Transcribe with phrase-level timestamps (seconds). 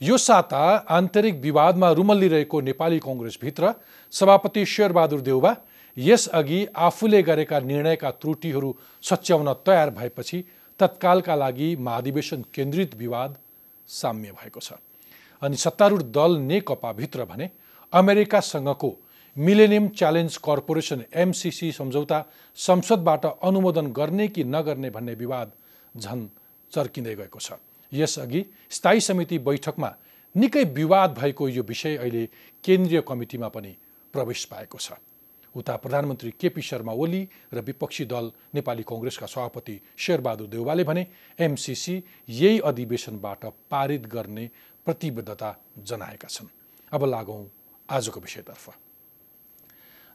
[0.00, 0.58] यो साता
[0.90, 3.72] आन्तरिक विवादमा रुमल्लिरहेको नेपाली कङ्ग्रेसभित्र
[4.12, 5.54] सभापति शेरबहादुर देउबा
[5.96, 10.42] यसअघि आफूले गरेका निर्णयका त्रुटिहरू सच्याउन तयार भएपछि
[10.80, 13.36] तत्कालका लागि महाधिवेशन केन्द्रित विवाद
[13.88, 14.72] साम्य भएको छ।
[15.42, 17.48] अनि सत्तारूढ दल नेकपाभित्र भने
[17.92, 18.90] अमेरिकासँगको
[19.36, 22.24] मिलेनियम च्यालेन्ज कर्पोरेसन एमसिसी सम्झौता
[22.58, 25.52] संसदबाट अनुमोदन गर्ने कि नगर्ने भन्ने विवाद
[25.94, 26.28] झन
[26.72, 27.52] चर्किँदै गएको छ।
[27.92, 29.90] यसअघि स्थायी समिति बैठकमा
[30.34, 32.26] निकै विवाद भएको यो विषय अहिले
[32.64, 33.76] केन्द्रीय कमिटीमा पनि
[34.14, 34.92] प्रवेश पाएको छ।
[35.54, 37.22] उता प्रधानमन्त्री केपी शर्मा ओली
[37.54, 41.06] र विपक्षी दल नेपाली कङ्ग्रेसका सभापति शेरबहादुर देउवाले भने
[41.38, 44.50] एमसिसी यही अधिवेशनबाट पारित गर्ने
[44.86, 46.48] प्रतिबद्धता जनाएका छन्।
[46.92, 47.44] अब लागौँ
[47.88, 48.74] आजको विषयतर्फ।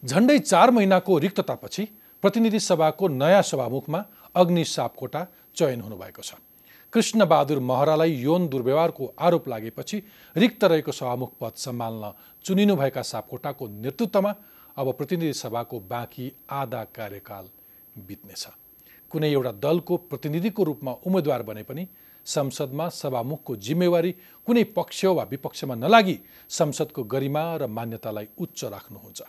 [0.03, 1.83] झन्डै चार महिनाको रिक्ततापछि
[2.23, 4.05] प्रतिनिधि सभाको नयाँ सभामुखमा
[4.35, 6.33] अग्नि सापकोटा चयन हुनुभएको छ।
[6.93, 10.03] कृष्णबहादुर महरालाई यौन दुर्व्यवहारको आरोप लागेपछि
[10.35, 12.11] रिक्त रहेको सभामुख पद सम्हाल्न
[12.45, 14.33] चुनिनुभएका सापकोटाको नेतृत्वमा
[14.77, 17.49] अब प्रतिनिधि सभाको बाँकी आधा कार्यकाल
[18.07, 18.47] बित्नेछ।
[19.11, 21.87] कुनै एउटा दलको प्रतिनिधिको रूपमा उम्मेद्वार बने पनि
[22.25, 24.11] संसदमा सभामुखको जिम्मेवारी
[24.47, 29.21] कुनै पक्ष वा विपक्षमा नलागी संसदको गरिमा र मान्यतालाई उच्च राख्नुहुन्छ।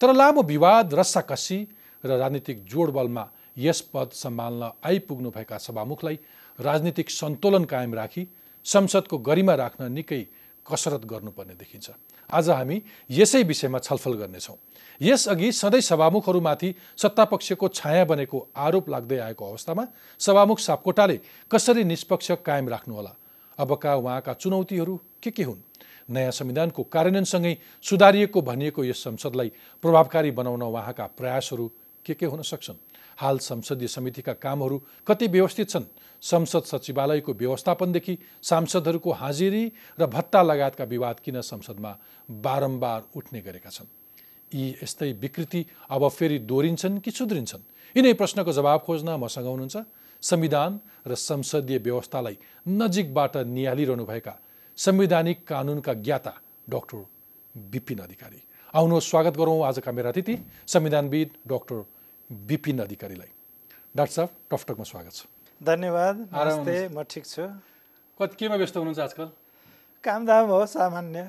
[0.00, 1.58] तर लामो विवाद रस्साकसी
[2.04, 3.28] र राजनीतिक जोडबलमा
[3.58, 6.18] यस पद सम्हाल्न आइपुग्नुभएका सभामुखलाई
[6.58, 8.26] राजनीतिक सन्तुलन कायम राखी
[8.64, 10.26] संसदको गरिमा राख्न निकै
[10.66, 11.90] कसरत गर्नुपर्ने देखिन्छ।
[12.30, 14.56] आज हामी यसै विषयमा छलफल गर्नेछौँ।
[15.00, 19.86] यसअघि सधैँ सभामुखहरूमाथि सत्तापक्षको छाया बनेको आरोप लाग्दै आएको अवस्थामा
[20.20, 21.20] सभामुख सापकोटाले
[21.50, 23.12] कसरी निष्पक्ष कायम राख्नुहोला?
[23.58, 25.60] अबका उहाँका चुनौतीहरू के के हुन्?
[26.10, 29.52] नयाँ संविधानको कार्यान्वयनसँगै सुधारिएको भनिएको यस संसदलाई
[29.82, 31.70] प्रभावकारी बनाउन उहाँका प्रयासहरू
[32.06, 32.78] के के हुन सक्छन्?
[33.22, 35.84] हाल संसदीय समितिका कामहरू कति व्यवस्थित छन्?
[36.22, 39.64] संसद सचिवालयको व्यवस्थापनदेखि सांसदहरूको हाजिरी
[40.00, 41.92] र भत्ता लगायतका विवाद किन संसदमा
[42.28, 43.86] बारम्बार उठ्ने गरेका छन्?
[44.52, 47.62] यी यस्तै विकृति अब फेरि दोहोरिन्छन् कि सुध्रिन्छन्?
[47.96, 49.76] यिनै प्रश्नको जवाब खोज्न मसँग हुनुहुन्छ
[50.22, 52.38] संविधान र संसदीय व्यवस्थालाई
[52.68, 54.34] नजिकबाट निहालिरहनुभएका
[54.78, 56.34] संवैधानिक कानुनका ज्ञाता
[56.68, 57.06] डक्टर
[57.54, 58.42] विपिन अधिकारी।
[58.74, 61.84] आउनुहोस् स्वागत गरौँ आजका मेरा अतिथि संविधानविद डक्टर
[62.30, 63.30] विपिन अधिकारीलाई।
[63.96, 65.26] डाक्टर साहब टकटकमा स्वागत छ।
[65.60, 67.44] धन्यवाद नमस्ते म ठिक छु।
[68.20, 69.28] कति केमा व्यस्त हुनुहुन्छ आजकल?
[70.04, 71.20] कामदाम हो सामान्य।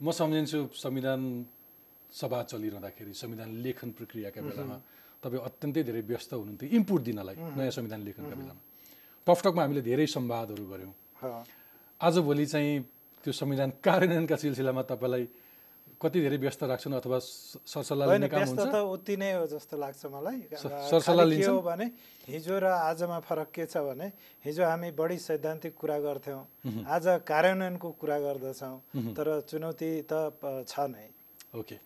[0.00, 1.20] म सम्झिन्छु संविधान
[2.12, 4.76] सभा चलिरहँदाखेरि संविधान लेखन प्रक्रियाका बेलामा
[5.22, 8.62] तपाईँ अत्यन्तै धेरै व्यस्त हुनुहुन्थ्यो इनपुट दिनलाई नयाँ संविधान लेखनका बेलामा।
[9.26, 10.94] टकटकमा हामीले धेरै संवादहरू गऱ्यौँ।
[12.00, 12.72] आजभोलि चाहिँ
[13.24, 15.24] त्यो संविधान कार्यान्वयनका सिलसिलामा तपाईँलाई
[16.00, 18.72] कति धेरै व्यस्त राख्छन् अथवा सरसल्लाह लिने काम हुन्छ?
[18.72, 21.28] त उति नै हो जस्तो लाग्छ मलाई। सरसल्लाह?
[21.44, 21.86] हो भने
[22.24, 24.08] हिजो र आजमा फरक के छ भने
[24.40, 28.76] हिजो हामी बढी सैद्धान्तिक कुरा गर्थ्यौँ। आज कार्यान्वयनको कुरा गर्दछौँ
[29.12, 30.12] तर चुनौती त
[30.64, 31.06] छ नै।
[31.52, 31.76] ओके।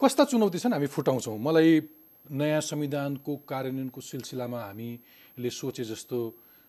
[0.00, 1.38] कस्ता चुनौती छन् हामी फुटाउँछौँ?
[1.38, 1.70] मलाई
[2.26, 6.18] नयाँ संविधानको कार्यान्वयनको सिलसिलामा हामीले सोचे जस्तो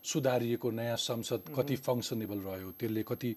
[0.05, 3.31] सुधारिएको नयाँ संसद कति फङ्सनेबल रह्यो त्यसले कति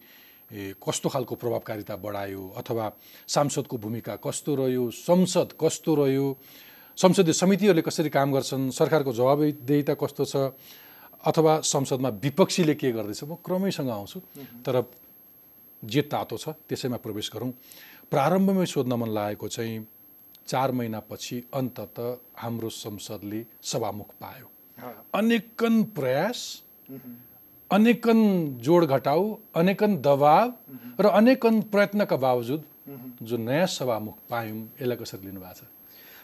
[0.55, 2.43] कस्तो खालको प्रभावकारिता बढायो?
[2.57, 2.93] अथवा
[3.29, 4.91] सांसदको भूमिका कस्तो रह्यो?
[4.91, 6.27] संसद कस्तो रह्यो?
[6.99, 8.71] संसदीय समितिहरूले कसरी काम गर्छन्?
[8.71, 10.37] सरकारको जवाबदेहिता कस्तो छ?
[11.27, 13.25] अथवा संसदमा विपक्षीले के गर्दैछ?
[13.25, 14.21] म क्रमैसँग आउँछु
[14.63, 14.85] तर
[15.83, 17.51] जे तातो छ त्यसैमा प्रवेश गरौँ।
[18.11, 19.87] प्रारम्भमै सोध्न मन लागेको चाहिँ
[20.47, 21.99] चार महिनापछि अन्तत
[22.37, 24.47] हाम्रो संसदले सभामुख पायो।
[25.15, 26.39] अनेकन प्रयास
[27.75, 28.19] अनेकन
[28.63, 29.23] जोड घटाउ
[29.57, 30.53] अनेकन दबाव
[31.01, 32.63] र अनेकन प्रयत्नका बावजुद
[33.23, 35.63] जो नयाँ सभामुख पायौँ यसलाई कसरी लिनुभएको छ?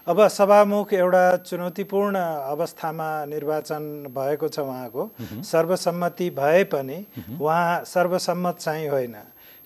[0.06, 2.16] अब सभामुख एउटा चुनौतीपूर्ण
[2.54, 3.82] अवस्थामा निर्वाचन
[4.14, 5.02] भएको छ उहाँको।
[5.44, 6.98] सर्वसम्मति भए पनि
[7.40, 9.16] उहाँ सर्वसम्मत चाहिँ होइन।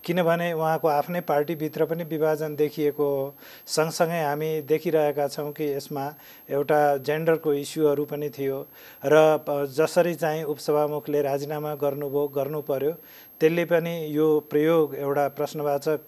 [0.05, 3.35] किनभने उहाँको आफ्नै पार्टीभित्र पनि विभाजन देखिएको हो।
[3.67, 6.05] सँगसँगै हामी देखिरहेका छौँ कि यसमा
[6.51, 8.59] एउटा जेन्डरको इस्युहरू पनि थियो
[9.05, 12.93] र जसरी चाहिँ उपसभामुखले राजीनामा गर्नुभयो गर्नु पर्यो
[13.41, 16.01] त्यसले पनि यो प्रयोग एउटा प्रश्नवाचक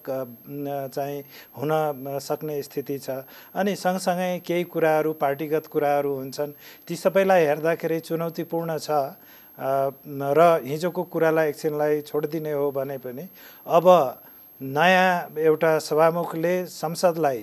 [0.95, 1.23] चाहिँ
[1.57, 1.73] हुन
[2.21, 6.53] सक्ने स्थिति छ। अनि सँगसँगै केही कुराहरू पार्टीगत कुराहरू हुन्छन्
[6.89, 8.91] ती सबैलाई हेर्दाखेरि चुनौतीपूर्ण छ।
[9.59, 13.29] र हिजोको कुरालाई एकछिनलाई छोडिदिने हो भने पनि
[13.67, 13.87] अब
[14.61, 17.41] नयाँ एउटा सभामुखले संसदलाई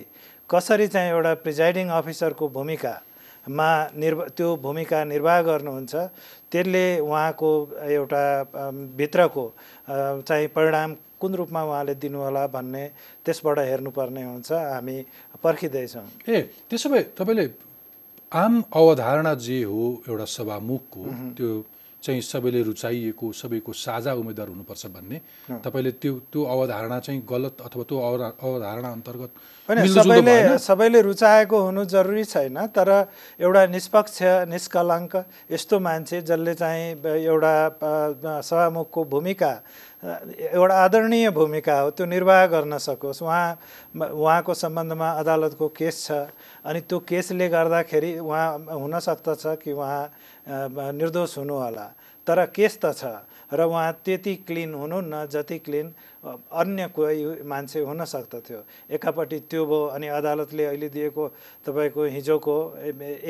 [0.50, 5.94] कसरी चाहिँ एउटा प्रिजाइडिङ अफिसरको भूमिकामा निर्व त्यो भूमिका निर्वाह गर्नुहुन्छ
[6.52, 7.50] त्यसले उहाँको
[7.82, 8.24] एउटा
[8.98, 9.44] भित्रको
[9.88, 12.84] चाहिँ परिणाम कुन रूपमा उहाँले दिनुहोला भन्ने
[13.24, 14.96] त्यसबाट हेर्नुपर्ने हुन्छ हामी
[15.42, 17.46] पर्खिँदैछौँ। ए त्यसो भए तपाईँले
[18.32, 21.02] आम अवधारणा जे हो एउटा सभामुखको
[21.38, 21.50] त्यो
[22.04, 25.18] चाहिँ सबैले रुचाइएको सबैको साझा उम्मेद्वार हुनुपर्छ भन्ने।
[25.64, 29.30] तपाईँले त्यो त्यो अवधारणा चाहिँ गलत अथवा त्यो अवधा- अवधारणा अन्तर्गत
[29.68, 30.58] होइन सबैले?
[30.60, 32.88] सबैले रुचाएको हुनु जरुरी छैन तर
[33.40, 34.18] एउटा निष्पक्ष
[34.52, 35.12] निष्कलङ्क
[35.50, 37.54] यस्तो मान्छे जसले चाहिँ एउटा
[38.44, 39.52] सभामुखको भूमिका
[40.04, 43.48] एउटा आदरणीय भूमिका हो त्यो निर्वाह गर्न सकोस्। उहाँ
[44.12, 46.28] उहाँको सम्बन्धमा अदालतको केस छ
[46.68, 50.04] अनि त्यो केसले गर्दाखेरि उहाँ हुन सक्दछ कि उहाँ
[50.46, 51.86] निर्दोष हुनु होला
[52.26, 53.04] तर केस त छ
[53.52, 55.86] र उहाँ त्यति क्लिन हुनुहुन्न जति क्लिन
[56.24, 58.60] अन्य कोही मान्छे हुन सक्दथ्यो।
[58.96, 61.24] एकापट्टि त्यो भयो अनि अदालतले अहिले दिएको
[61.66, 62.56] तपाईँको हिजोको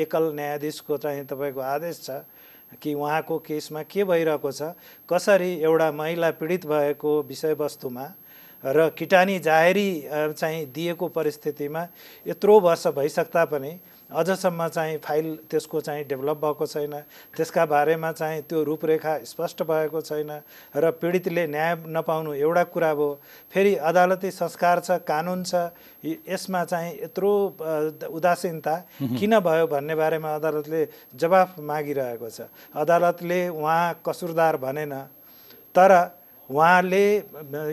[0.01, 2.23] एकल न्यायाधीशको चाहिँ तपाईँको आदेश छ
[2.81, 4.73] कि उहाँको केसमा के भइरहेको छ
[5.09, 8.05] कसरी एउटा महिला पीडित भएको विषयवस्तुमा
[8.63, 9.89] र किटानी जाहेरी
[10.33, 11.87] चाहिँ दिएको परिस्थितिमा
[12.27, 13.71] यत्रो वर्ष भइसक्दा पनि
[14.09, 16.93] अझसम्म चाहिँ फाइल त्यसको चाहिँ डेभलप भएको छैन।
[17.35, 20.31] त्यसका बारेमा चाहिँ त्यो रूपरेखा स्पष्ट भएको छैन
[20.77, 23.09] र पीडितले न्याय नपाउनु एउटा कुरा भयो
[23.53, 25.73] फेरि अदालती संस्कार छ कानुन छ
[26.05, 27.33] यसमा चाहिँ यत्रो
[28.13, 28.75] उदासीनता
[29.17, 32.45] किन भयो भन्ने बारेमा अदालतले जवाफ मागिरहेको छ।
[32.77, 34.93] अदालतले उहाँ कसुरदार भनेन
[35.75, 35.91] तर
[36.49, 37.05] उहाँले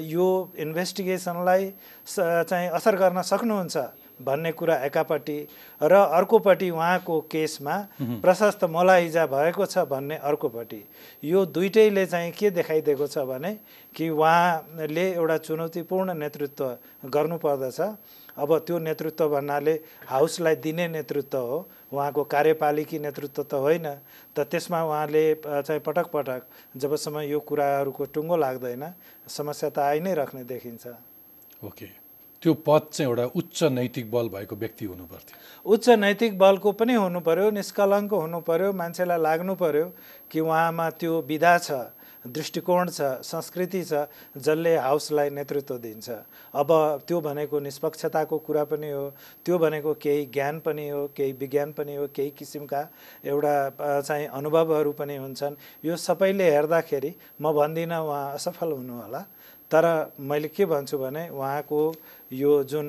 [0.08, 1.72] यो इन्भेस्टिगेसनलाई
[2.08, 3.76] चाहिँ असर गर्न सक्नुहुन्छ।
[4.24, 5.38] भन्ने कुरा एकापट्टि
[5.82, 7.76] र अर्कोपट्टि उहाँको केसमा
[8.22, 10.82] प्रशस्त मलाइजा भएको छ भन्ने अर्कोपट्टि।
[11.24, 13.52] यो दुइटैले चाहिँ के देखाइदिएको छ भने
[13.94, 16.64] कि उहाँले एउटा चुनौतीपूर्ण नेतृत्व
[17.10, 17.80] गर्नुपर्दछ।
[18.32, 19.72] अब त्यो नेतृत्व भन्नाले
[20.08, 21.56] हाउसलाई दिने नेतृत्व हो
[21.92, 23.86] उहाँको कार्यपालिकी नेतृत्व त होइन।
[24.32, 26.40] त त्यसमा उहाँले चाहिँ पटक पटक
[26.80, 28.84] जबसम्म यो कुराहरूको टुङ्गो लाग्दैन
[29.28, 30.84] समस्या त आइ नै राख्ने देखिन्छ।
[31.60, 32.01] ओके।
[32.42, 36.94] त्यो पद चाहिँ एउटा उच्च नैतिक बल भएको व्यक्ति हुनु पर्थ्यो उच्च नैतिक बलको पनि
[36.94, 39.86] हुनु पर्यो निष्कलङ्क हुनु पर्यो मान्छेलाई लाग्नु पर्यो
[40.30, 41.82] कि उहाँमा त्यो विधा छ
[42.26, 44.06] दृष्टिकोण छ संस्कृति छ
[44.38, 46.10] जसले हाउसलाई नेतृत्व दिन्छ।
[46.54, 46.70] अब
[47.06, 49.02] त्यो भनेको निष्पक्षताको कुरा पनि हो
[49.44, 52.82] त्यो भनेको केही ज्ञान पनि हो केही विज्ञान पनि हो केही किसिमका
[53.26, 53.54] एउटा
[54.00, 55.54] चाहिँ अनुभवहरू पनि हुन्छन्।
[55.84, 59.24] यो सबैले हेर्दाखेरि म भन्दिनँ उहाँ असफल हुनु होला
[59.72, 61.80] तर मैले के भन्छु भने उहाँको
[62.32, 62.86] यो जुन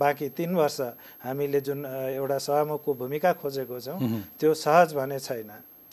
[0.00, 0.80] बाँकी तिन वर्ष
[1.20, 1.84] हामीले जुन
[2.16, 3.98] एउटा सभामुखको भूमिका खोजेको छौँ
[4.40, 5.50] त्यो सहज भने छैन।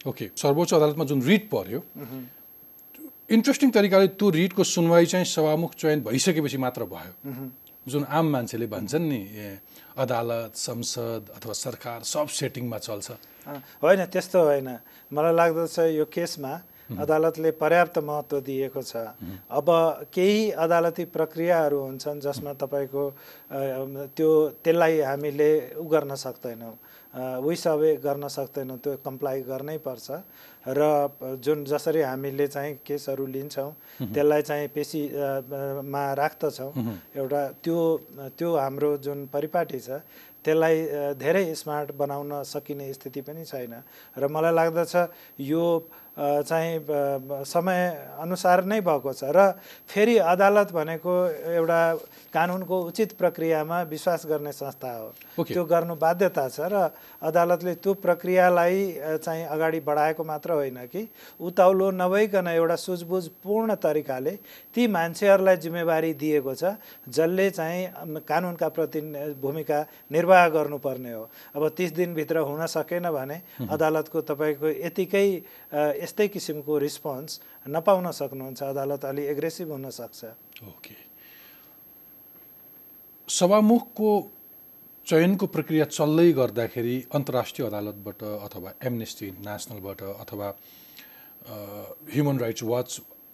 [0.08, 1.80] ओके सर्वोच्च अदालतमा जुन रिट पर्यो
[3.28, 7.14] इन्ट्रेस्टिङ तरिकाले त्यो रिटको सुनवाई चाहिँ सभामुख चयन भइसकेपछि मात्र भयो।
[7.86, 9.22] जुन आम मान्छेले भन्छन् नि
[9.98, 13.08] अदालत संसद अथवा सरकार सब सेटिङमा चल्छ।
[13.82, 14.70] होइन त्यस्तो होइन।
[15.12, 16.54] मलाई लाग्दछ यो केसमा
[16.86, 18.96] अदालतले पर्याप्त महत्त्व दिएको छ।
[19.50, 19.68] अब
[20.14, 23.04] केही अदालती प्रक्रियाहरू हुन्छन् जसमा तपाईँको
[24.18, 24.30] त्यो
[24.64, 25.50] त्यसलाई हामीले
[25.82, 26.76] उ गर्न सक्दैनौँ।
[27.42, 30.08] विसवे गर्न सक्दैनौँ त्यो कम्प्लाई गर्नै पर्छ।
[30.68, 30.82] र
[31.42, 33.72] जुन जसरी हामीले चाहिँ केसहरू लिन्छौँ
[34.14, 36.72] त्यसलाई चाहिँ पेसी अ, अ, मा राख्दछौँ।
[37.16, 37.78] एउटा त्यो
[38.38, 39.90] त्यो हाम्रो जुन परिपाटी छ
[40.46, 40.78] त्यसलाई
[41.18, 43.74] धेरै स्मार्ट बनाउन सकिने स्थिति पनि छैन।
[44.18, 44.94] र मलाई लाग्दछ
[45.40, 45.64] यो
[46.18, 49.52] चाहिँ ब- समयअनुसार नै भएको छ र
[49.88, 51.14] फेरि अदालत भनेको
[51.60, 51.82] एउटा
[52.34, 55.08] कानुनको उचित प्रक्रियामा विश्वास गर्ने संस्था हो।
[55.40, 56.92] ओके। त्यो गर्नु बाध्यता छ र
[57.22, 58.80] अदालतले त्यो प्रक्रियालाई
[59.24, 61.08] चाहिँ अगाडि बढाएको मात्र होइन कि
[61.40, 64.32] उताउलो नभइकन एउटा सुझबुझपूर्ण तरिकाले
[64.76, 66.76] ती मान्छेहरूलाई जिम्मेवारी दिएको छ
[67.08, 69.02] जसले चाहिँ कानुनका प्रति
[69.42, 69.80] भूमिका
[70.12, 71.24] निर्वाह गर्नुपर्ने हो।
[71.56, 75.28] अब तिस दिनभित्र हुन सकेन भने अदालतको तपाईँको यतिकै
[76.06, 77.32] यस्तै किसिमको रिस्पोन्स
[77.76, 80.20] नपाउन सक्नुहुन्छ अदालत अलि एग्रेसिभ हुनसक्छ
[80.72, 80.96] ओके।
[83.28, 84.10] सभामुखको
[85.08, 90.48] चयनको प्रक्रिया चल्दै गर्दाखेरि अन्तर्राष्ट्रिय अदालतबाट अथवा एमनेस्टी इन्टरनेसनलबाट अथवा
[92.14, 92.90] ह्युमन राइट्स वाच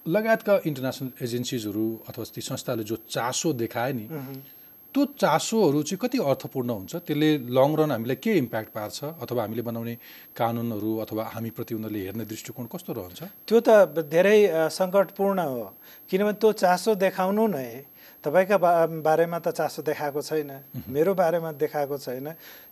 [0.06, 4.06] लगायतका इन्टरनेसनल एजेन्सिजहरू अथवा ती संस्थाले जो चासो देखाए नि
[4.94, 6.94] त्यो चासोहरू चाहिँ कति अर्थपूर्ण हुन्छ?
[7.08, 8.98] त्यसले लङ रन हामीलाई के इम्प्याक्ट पार्छ?
[9.24, 9.96] अथवा हामीले बनाउने
[10.36, 13.22] कानुनहरू अथवा हामीप्रति उनीहरूले हेर्ने दृष्टिकोण कस्तो रहन्छ?
[13.48, 13.70] त्यो त
[14.12, 15.64] धेरै सङ्कटपूर्ण हो।
[16.12, 17.88] किनभने त्यो चासो देखाउनु नै
[18.20, 18.72] तपाईँका बा
[19.02, 20.52] बारेमा त चासो देखाएको छैन।
[20.92, 22.28] मेरो बारेमा देखाएको छैन।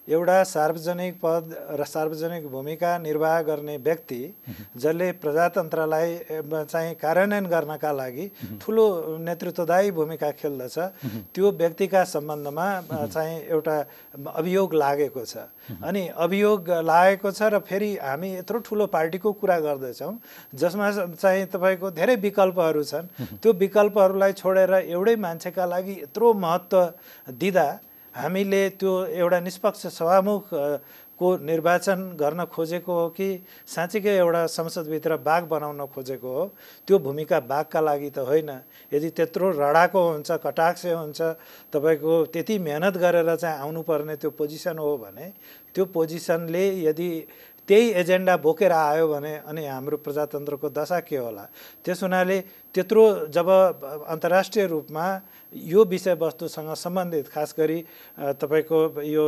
[0.10, 4.22] एउटा सार्वजनिक पद र सार्वजनिक भूमिका निर्वाह गर्ने व्यक्ति
[4.78, 6.16] जसले प्रजातन्त्रलाई
[6.50, 8.26] चाहिँ कार्यान्वयन गर्नका लागि
[8.62, 8.86] ठुलो
[9.22, 10.78] नेतृत्वदायी भूमिका खेल्दछ।
[11.34, 12.68] त्यो व्यक्तिका सम्बन्धमा
[13.06, 13.78] चाहिँ एउटा
[14.34, 20.14] अभियोग लागेको छ। अनि अभियोग लागेको छ र फेरि हामी यत्रो ठुलो पार्टीको कुरा गर्दैछौँ
[20.56, 20.90] जसमा
[21.22, 23.06] चाहिँ तपाईँको धेरै विकल्पहरू छन्।
[23.38, 26.82] त्यो विकल्पहरूलाई छोडेर एउटै मान्छेका लागि यत्रो महत्त्व
[27.38, 27.68] दिँदा
[28.20, 30.50] हामीले त्यो एउटा निष्पक्ष सभामुख
[31.20, 33.28] को निर्वाचन गर्न खोजेको हो कि
[33.68, 36.46] साँच्चीकै एउटा संसदभित्र बाघ बनाउन खोजेको हो?
[36.88, 38.50] त्यो भूमिका बाघका लागि त होइन।
[38.92, 41.22] यदि त्यत्रो रडाको हुन्छ कटाक्ष हुन्छ
[41.74, 45.28] तपाईँको त्यति मेहनत गरेर चाहिँ आउनुपर्ने त्यो पोजिसन हो भने
[45.76, 47.10] त्यो पोजिसनले यदि
[47.70, 51.46] त्यही एजेन्डा बोकेर आयो भने अनि हाम्रो प्रजातन्त्रको दशा के होला?
[51.86, 52.38] त्यस हुनाले
[52.74, 53.48] त्यत्रो जब
[54.10, 55.06] अन्तर्राष्ट्रिय रूपमा
[55.54, 57.80] यो विषयवस्तुसँग सम्बन्धित खास गरी
[58.42, 59.26] तपाईँको यो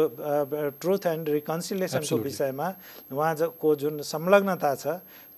[0.82, 2.68] ट्रुथ एन्ड रिकन्सिलेसनको विषयमा
[3.14, 4.86] उहाँको जुन संलग्नता छ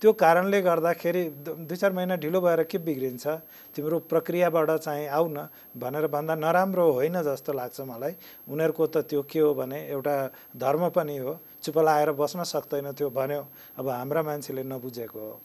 [0.01, 1.24] त्यो कारणले गर्दाखेरि
[1.63, 3.27] दुई चार महिना ढिलो भएर के बिग्रिन्छ?
[3.75, 5.48] तिम्रो प्रक्रियाबाट चाहिँ आऊ न
[5.79, 8.15] भनेर भन्दा नराम्रो होइन जस्तो लाग्छ मलाई।
[8.51, 10.15] उनीहरूको त त्यो के हो भने एउटा
[10.60, 13.41] धर्म पनि हो। चुप लाएर बस्न सक्दैन थियो भन्यो।
[13.79, 15.39] अब हाम्रा मान्छेले नबुझेको हो।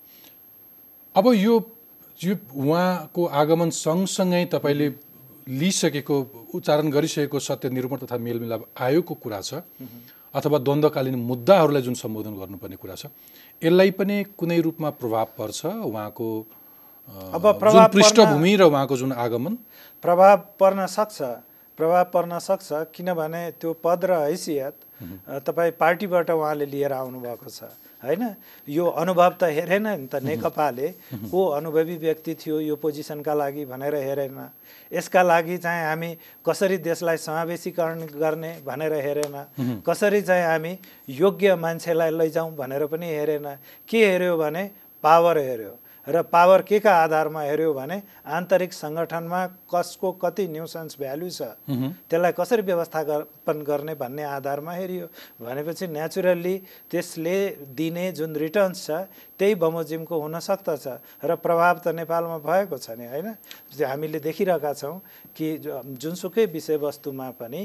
[1.15, 1.55] अब यो
[2.21, 4.89] यो उहाँको आगमन सँगसँगै तपाईँले
[5.49, 6.17] लिइसकेको
[6.55, 9.63] उच्चारण गरिसकेको सत्य निरूपण तथा मेलमिलाप आयोगको कुरा छ।
[10.35, 13.07] अथवा द्वन्द्वकालीन मुद्दाहरूलाई जुन सम्बोधन गर्नुपर्ने कुरा छ।
[13.63, 16.29] यसलाई पनि कुनै रूपमा प्रभाव पर्छ उहाँको
[17.33, 19.55] अब प्रभाव पृष्ठभूमि र उहाँको जुन आगमन?
[20.05, 21.19] प्रभाव पर्न सक्छ।
[21.79, 24.75] प्रभाव पर्न सक्छ किनभने त्यो पद र हैसियत
[25.47, 28.23] तपाईँ पार्टीबाट उहाँले लिएर आउनुभएको छ। होइन?
[28.69, 30.89] यो अनुभव त हेरेन नि त नेकपाले।
[31.31, 34.39] को अनुभवी व्यक्ति थियो यो पोजिसनका लागि भनेर हेरेन।
[34.93, 36.11] यसका लागि चाहिँ हामी
[36.47, 40.79] कसरी देशलाई समावेशीकरण गर्ने भनेर हेरेन। कसरी चाहिँ हामी
[41.09, 43.47] योग्य मान्छेलाई लैजाउँ भनेर पनि हेरेन।
[43.89, 44.71] के हेऱ्यो भने
[45.03, 45.75] पावर हेऱ्यो।
[46.09, 51.53] र पावर के का आधारमा हेऱ्यो भने आन्तरिक सङ्गठनमा कसको कति न्युसेन्स भ्यालु छ
[52.09, 56.57] त्यसलाई कसरी व्यवस्थापन गर्ने भन्ने आधारमा हेरियो। भनेपछि नेचुरल्ली
[56.91, 57.37] त्यसले
[57.77, 58.91] दिने जुन रिटर्न्स छ
[59.39, 60.87] त्यही बमोजिमको हुन सक्दछ
[61.25, 63.29] र प्रभाव त नेपालमा भएको छ नि होइन?
[63.77, 64.97] हामीले देखिरहेका छौँ
[65.37, 65.47] कि
[66.01, 67.63] जुनसुकै विषयवस्तुमा पनि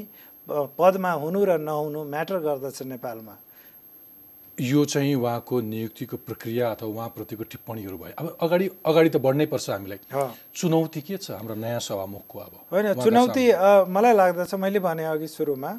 [0.48, 3.34] पदमा हुनु र नहुनु म्याटर गर्दछ नेपालमा।
[4.60, 9.70] यो चाहिँ उहाँको नियुक्तिको प्रक्रिया अथवा उहाँप्रतिको टिप्पणीहरू भयो। अब अगाडि अगाडि त बढ्नै पर्छ
[9.70, 9.98] हामीलाई।
[10.54, 12.52] चुनौती के छ हाम्रो नयाँ सभामुखको अब?
[12.70, 13.44] होइन चुनौती
[13.90, 15.72] मलाई लाग्दछ मैले भने अघि सुरुमा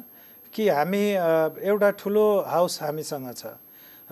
[0.52, 1.04] कि हामी
[1.64, 3.56] एउटा ठुलो हाउस हामीसँग छ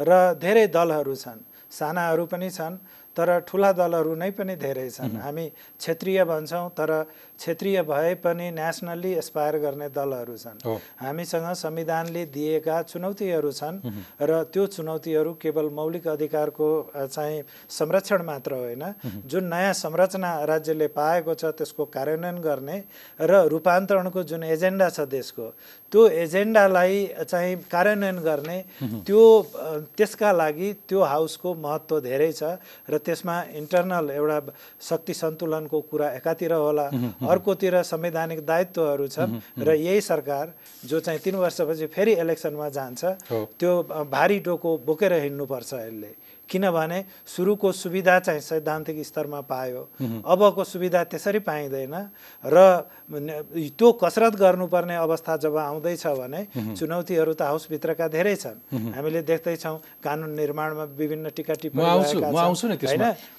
[0.01, 2.77] र धेरै दलहरू छन्। सानाहरू पनि छन्
[3.17, 5.45] तर ठुला दलहरू नै पनि धेरै छन्। हामी
[5.79, 6.91] क्षेत्रीय भन्छौँ तर
[7.39, 10.59] क्षेत्रीय भए पनि नेसनल्ली एसपायर गर्ने दलहरू छन्।
[11.01, 13.81] हामीसँग संविधानले दिएका चुनौतीहरू छन्
[14.23, 18.85] र त्यो चुनौतीहरू केवल मौलिक अधिकारको चाहिँ संरक्षण मात्र होइन।
[19.27, 22.77] जुन नयाँ संरचना राज्यले पाएको छ त्यसको कार्यान्वयन गर्ने
[23.21, 25.51] र रूपान्तरणको जुन एजेन्डा छ देशको
[25.93, 28.59] त्यो एजेन्डालाई चाहिँ कार्यान्वयन गर्ने
[29.07, 29.23] त्यो
[29.97, 32.57] त्यसका लागि त्यो हाउसको महत्त्व धेरै छ
[32.91, 34.39] र त्यसमा इन्टरनल एउटा
[34.81, 36.89] शक्ति सन्तुलनको कुरा एकातिर होला।
[37.29, 40.53] अर्कोतिर संवैधानिक दायित्वहरू छन् र यही सरकार
[40.87, 43.05] जो चाहिँ तिन वर्षपछि फेरि इलेक्सनमा जान्छ
[43.59, 43.73] त्यो
[44.11, 46.11] भारी डोको बोकेर हिँड्नुपर्छ यसले।
[46.45, 49.83] किनभने सुरुको सुविधा चाहिँ सैद्धान्तिक स्तरमा पायो।
[50.23, 51.95] अबको सुविधा त्यसरी पाइँदैन
[52.45, 52.57] र
[53.75, 56.41] त्यो कसरत गर्नुपर्ने अवस्था जब आउँदैछ भने
[56.77, 58.59] चुनौतीहरू त हाउसभित्रका धेरै छन्।
[58.95, 62.21] हामीले देख्दैछौँ कानुन निर्माणमा विभिन्न टिका टिप्पणी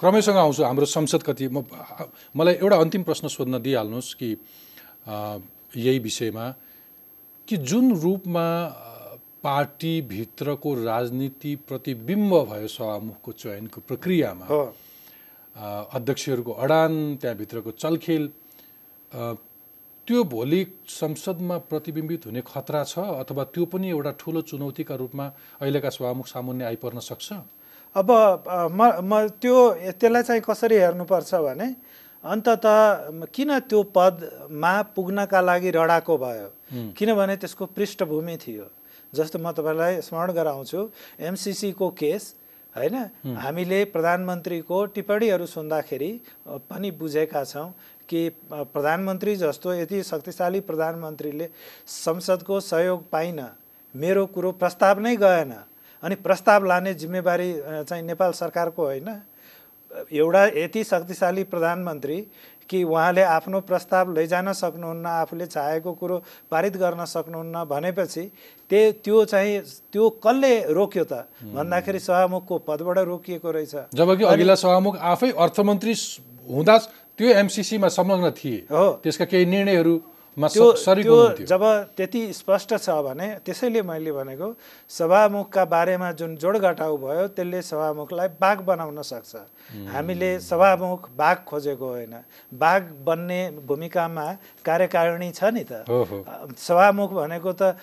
[0.01, 1.63] क्रमैसँग आउँछु हाम्रो संसद कति म
[2.35, 4.29] मलाई एउटा अन्तिम प्रश्न सोध्न दिइहाल्नुहोस् कि
[5.75, 6.45] यही विषयमा
[7.47, 8.45] कि जुन रूपमा
[9.45, 14.45] पार्टीभित्रको राजनीति प्रतिबिम्ब भयो सभामुखको चयनको प्रक्रियामा
[15.95, 18.23] अध्यक्षहरूको अडान त्यहाँभित्रको चलखेल
[20.07, 25.25] त्यो भोलि संसदमा प्रतिबिम्बित हुने खतरा छ अथवा त्यो पनि एउटा ठुलो चुनौतीका रूपमा
[25.61, 27.29] अहिलेका सभामुख सामुन्य आइपर्न सक्छ?
[27.95, 28.09] अब
[28.71, 29.57] म म त्यो
[29.99, 31.67] त्यसलाई चाहिँ कसरी हेर्नुपर्छ भने
[32.23, 32.65] अन्तत
[33.33, 36.49] किन त्यो पदमा पुग्नका लागि रडाको भयो?
[36.97, 38.65] किनभने त्यसको पृष्ठभूमि थियो।
[39.15, 40.79] जस्तो म तपाईँलाई स्मरण गराउँछु
[41.21, 42.23] एमसिसीको केस
[42.75, 42.95] होइन?
[43.39, 46.11] हामीले प्रधानमन्त्रीको टिप्पणीहरू सुन्दाखेरि
[46.69, 47.69] पनि बुझेका छौँ
[48.09, 51.47] कि प्रधानमन्त्री जस्तो यति शक्तिशाली प्रधानमन्त्रीले
[51.87, 53.39] संसदको सहयोग पाइन
[53.95, 55.53] मेरो कुरो प्रस्ताव नै गएन
[56.03, 57.49] अनि प्रस्ताव लाने जिम्मेवारी
[57.87, 59.09] चाहिँ नेपाल सरकारको होइन।
[60.11, 62.17] एउटा यति शक्तिशाली प्रधानमन्त्री
[62.69, 66.17] कि उहाँले आफ्नो प्रस्ताव लैजान सक्नुहुन्न आफूले चाहेको कुरो
[66.51, 68.23] पारित गर्न सक्नुहुन्न भनेपछि
[68.69, 69.59] त्यो त्यो चाहिँ
[69.93, 71.13] त्यो कसले रोक्यो त?
[71.53, 75.93] भन्दाखेरि सभामुखको पदबाट रोकिएको रहेछ। जबकि अघिल्ला सभामुख आफै अर्थमन्त्री
[76.49, 76.77] हुँदा
[77.17, 81.63] त्यो एमसिसीमा संलग्न थिए। हो। त्यसका केही निर्णयहरूमा त्यो जब
[81.97, 84.47] त्यति स्पष्ट छ भने त्यसैले मैले भनेको
[84.89, 89.35] सभामुखका बारेमा जुन जोडघटाउ भयो त्यसले सभामुखलाई बाघ बनाउन सक्छ।
[89.93, 92.15] हामीले सभामुख बाघ खोजेको होइन।
[92.51, 94.27] बाघ बन्ने भूमिकामा
[94.65, 95.87] कार्यकारिणी छ नि त।
[96.59, 97.79] सभामुख भनेको त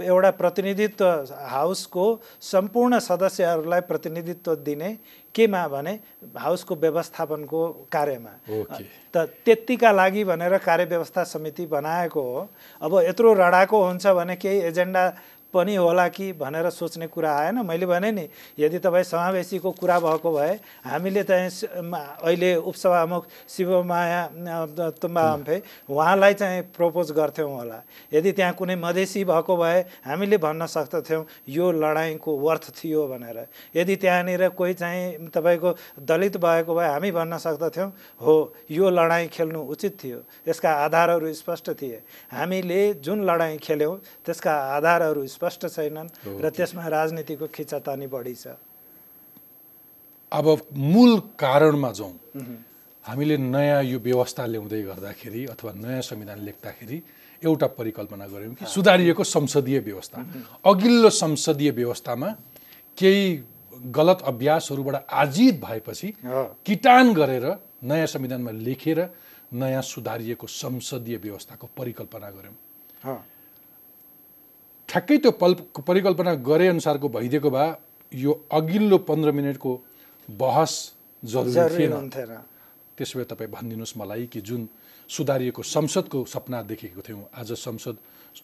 [0.00, 1.04] एउटा प्रतिनिधित्व
[1.52, 2.06] हाउसको
[2.42, 4.90] सम्पूर्ण सदस्यहरूलाई प्रतिनिधित्व दिने
[5.34, 5.92] केमा भने
[6.36, 7.60] हाउसको व्यवस्थापनको
[7.92, 8.32] कार्यमा।
[9.14, 12.48] त त्यतिका लागि भनेर कार्यव्यवस्था समिति बनाएको हो।
[12.82, 15.02] अब यत्रो रडाको हुन्छ भने केही एजेन्डा
[15.54, 18.28] पनि होला कि भनेर सोच्ने कुरा आएन। मैले भने नि
[18.58, 20.54] यदि तपाईँ समावेशीको कुरा भएको भए
[20.84, 21.50] हामीले चाहिँ
[21.90, 29.24] अहिले उपसभामुख शिवमाया अ, तुम्बा हम्फे उहाँलाई चाहिँ प्रपोज गर्थ्यौँ होला। यदि त्यहाँ कुनै मधेसी
[29.24, 35.74] भएको भए हामीले भन्न सक्दथ्यौँ यो लडाइँको वर्थ थियो भनेर। यदि त्यहाँनिर कोही चाहिँ तपाईँको
[36.00, 37.90] दलित भएको भए हामी भन्न सक्दथ्यौँ
[38.20, 38.36] हो
[38.70, 42.02] यो लडाइँ खेल्नु उचित थियो। यसका आधारहरू स्पष्ट थिए।
[42.32, 48.60] हामीले जुन लडाइँ खेल्यौँ त्यसका आधारहरू स्पष्ट छैनन् र त्यसमा राजनीतिको खिचातानी बढी छ।
[50.32, 52.12] अब मूल कारणमा जाउँ।
[53.04, 56.98] हामीले नयाँ यो व्यवस्था ल्याउँदै गर्दाखेरि अथवा नयाँ संविधान लेख्दाखेरि
[57.42, 60.18] एउटा परिकल्पना गऱ्यौँ कि सुधारिएको संसदीय व्यवस्था।
[60.60, 62.28] अघिल्लो संसदीय व्यवस्थामा
[62.98, 63.24] केही
[63.90, 66.08] गलत अभ्यासहरूबाट आजित भएपछि
[66.68, 67.46] किटान गरेर
[67.80, 69.00] नयाँ संविधानमा लेखेर
[69.56, 73.16] नयाँ सुधारिएको संसदीय व्यवस्थाको परिकल्पना गऱ्यौँ।
[74.90, 75.52] ठ्याक्कै त्यो पल
[75.86, 77.68] परिकल्पना गरे अनुसारको भइदिएको भए
[78.12, 79.72] यो अघिल्लो पन्ध्र मिनटको
[80.28, 80.72] बहस
[81.22, 82.10] जरुरी थिएन।
[82.98, 84.68] त्यसो भए तपाईँ भनिदिनुहोस् मलाई कि जुन
[85.10, 87.96] सुधारिएको संसदको सपना देखेको थियौँ। आज संसद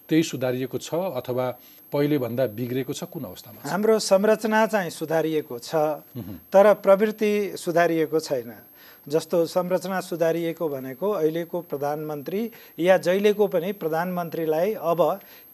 [0.09, 1.47] त्यही सुधारिएको छ अथवा
[1.93, 3.71] पहिलेभन्दा बिग्रेको छ कुन अवस्थामा?
[3.71, 5.75] हाम्रो संरचना चाहिँ सुधारिएको छ
[6.51, 8.51] तर प्रवृत्ति सुधारिएको छैन।
[9.07, 12.41] जस्तो संरचना सुधारिएको भनेको अहिलेको प्रधानमन्त्री
[12.79, 15.01] या जहिलेको पनि प्रधानमन्त्रीलाई अब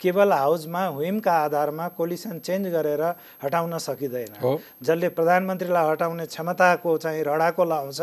[0.00, 3.02] केवल हाउसमा हुइमका आधारमा कोलिसन चेन्ज गरेर
[3.44, 8.00] हटाउन सकिँदैन। जसले प्रधानमन्त्रीलाई हटाउने क्षमताको चाहिँ रडाको लाउँछ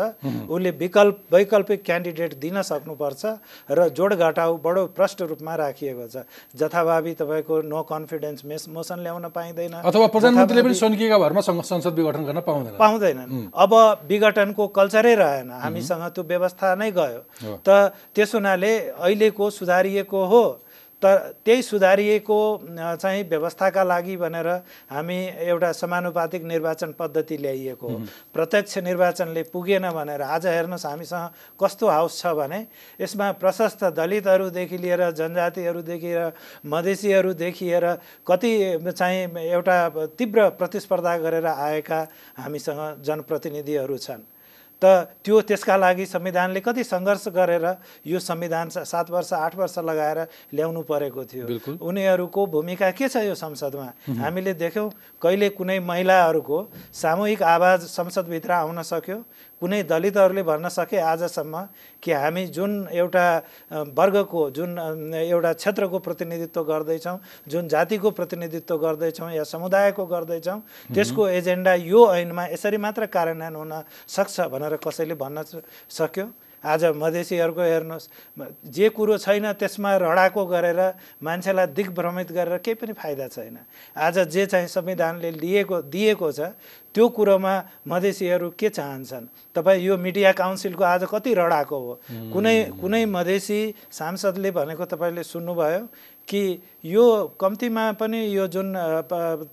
[0.48, 3.22] उसले विकल्प वैकल्पिक क्यान्डिडेट दिन सक्नुपर्छ
[3.70, 6.24] र जोडघटाउ बडो प्रष्ट रूपमा राखिएको छ।
[6.56, 12.40] जथाभावी तपाईँको नो कन्फिडेन्स मेस मोसन ल्याउन पाइँदैन। अथवा प्रधानमन्त्रीले पनि भरमा संसद विघटन गर्न
[12.40, 13.72] पाउँदैन। पाउँदैनन्। अब
[14.08, 17.20] विघटनको कल्चरै रहेन हामीसँग त्यो व्यवस्था नै गयो।
[17.64, 20.44] त त्यस हुनाले अहिलेको सुधारिएको हो।
[21.02, 21.16] तर
[21.48, 22.38] त्यही सुधारिएको
[22.76, 24.48] चाहिँ व्यवस्थाका लागि भनेर
[24.92, 25.16] हामी
[25.48, 27.98] एउटा समानुपातिक निर्वाचन पद्धति ल्याइएको हो।
[28.36, 32.60] प्रत्यक्ष निर्वाचनले पुगेन भनेर आज हेर्नुहोस् हामीसँग कस्तो हाउस छ भने
[33.00, 36.32] यसमा प्रशस्त दलितहरूदेखि लिएर जनजातिहरूदेखि लिएर
[36.68, 37.86] मधेसीहरूदेखि लिएर
[38.28, 38.52] कति
[38.92, 39.78] चाहिँ एउटा
[40.20, 42.00] तीव्र प्रतिस्पर्धा गरेर आएका
[42.36, 44.20] हामीसँग जनप्रतिनिधिहरू छन्।
[44.82, 47.66] त त्यो त्यसका लागि संविधानले कति सङ्घर्ष गरेर
[48.06, 50.18] यो संविधान सात वर्ष आठ वर्ष लगाएर
[50.56, 53.88] ल्याउनु परेको थियो। उनीहरूको भूमिका के छ यो संसदमा?
[54.08, 54.88] हामीले देख्यौँ
[55.22, 56.58] कहिले कुनै महिलाहरूको
[56.96, 59.18] सामूहिक आवाज संसदभित्र आउन सक्यो
[59.60, 61.54] कुनै दलितहरूले भन्न सके आजसम्म
[62.02, 63.26] कि हामी जुन एउटा
[63.92, 64.70] वर्गको जुन
[65.14, 67.18] एउटा क्षेत्रको प्रतिनिधित्व गर्दैछौँ
[67.48, 70.60] जुन जातिको प्रतिनिधित्व गर्दैछौँ या समुदायको गर्दैछौँ
[70.94, 73.72] त्यसको एजेन्डा यो ऐनमा यसरी मात्र कार्यान्वयन हुन
[74.08, 76.26] सक्छ भनेर कसैले भन्न सक्यो?
[76.64, 78.08] आज मधेसीहरूको हेर्नुहोस्
[78.68, 80.80] जे कुरो छैन त्यसमा रडाको गरेर
[81.22, 83.58] मान्छेलाई दिग्भ्रमित गरेर केही पनि फाइदा छैन।
[83.96, 86.52] आज जे चाहिँ संविधानले लिएको दिएको छ
[86.94, 87.54] त्यो कुरोमा
[87.88, 89.26] मधेसीहरू के चाहन्छन्?
[89.54, 91.92] तपाईँ यो मिडिया काउन्सिलको आज कति रडाको हो?
[92.32, 95.82] कुनै कुनै मधेसी सांसदले भनेको तपाईँले सुन्नुभयो
[96.30, 96.42] कि
[96.84, 97.04] यो
[97.40, 98.74] कम्तीमा पनि यो जुन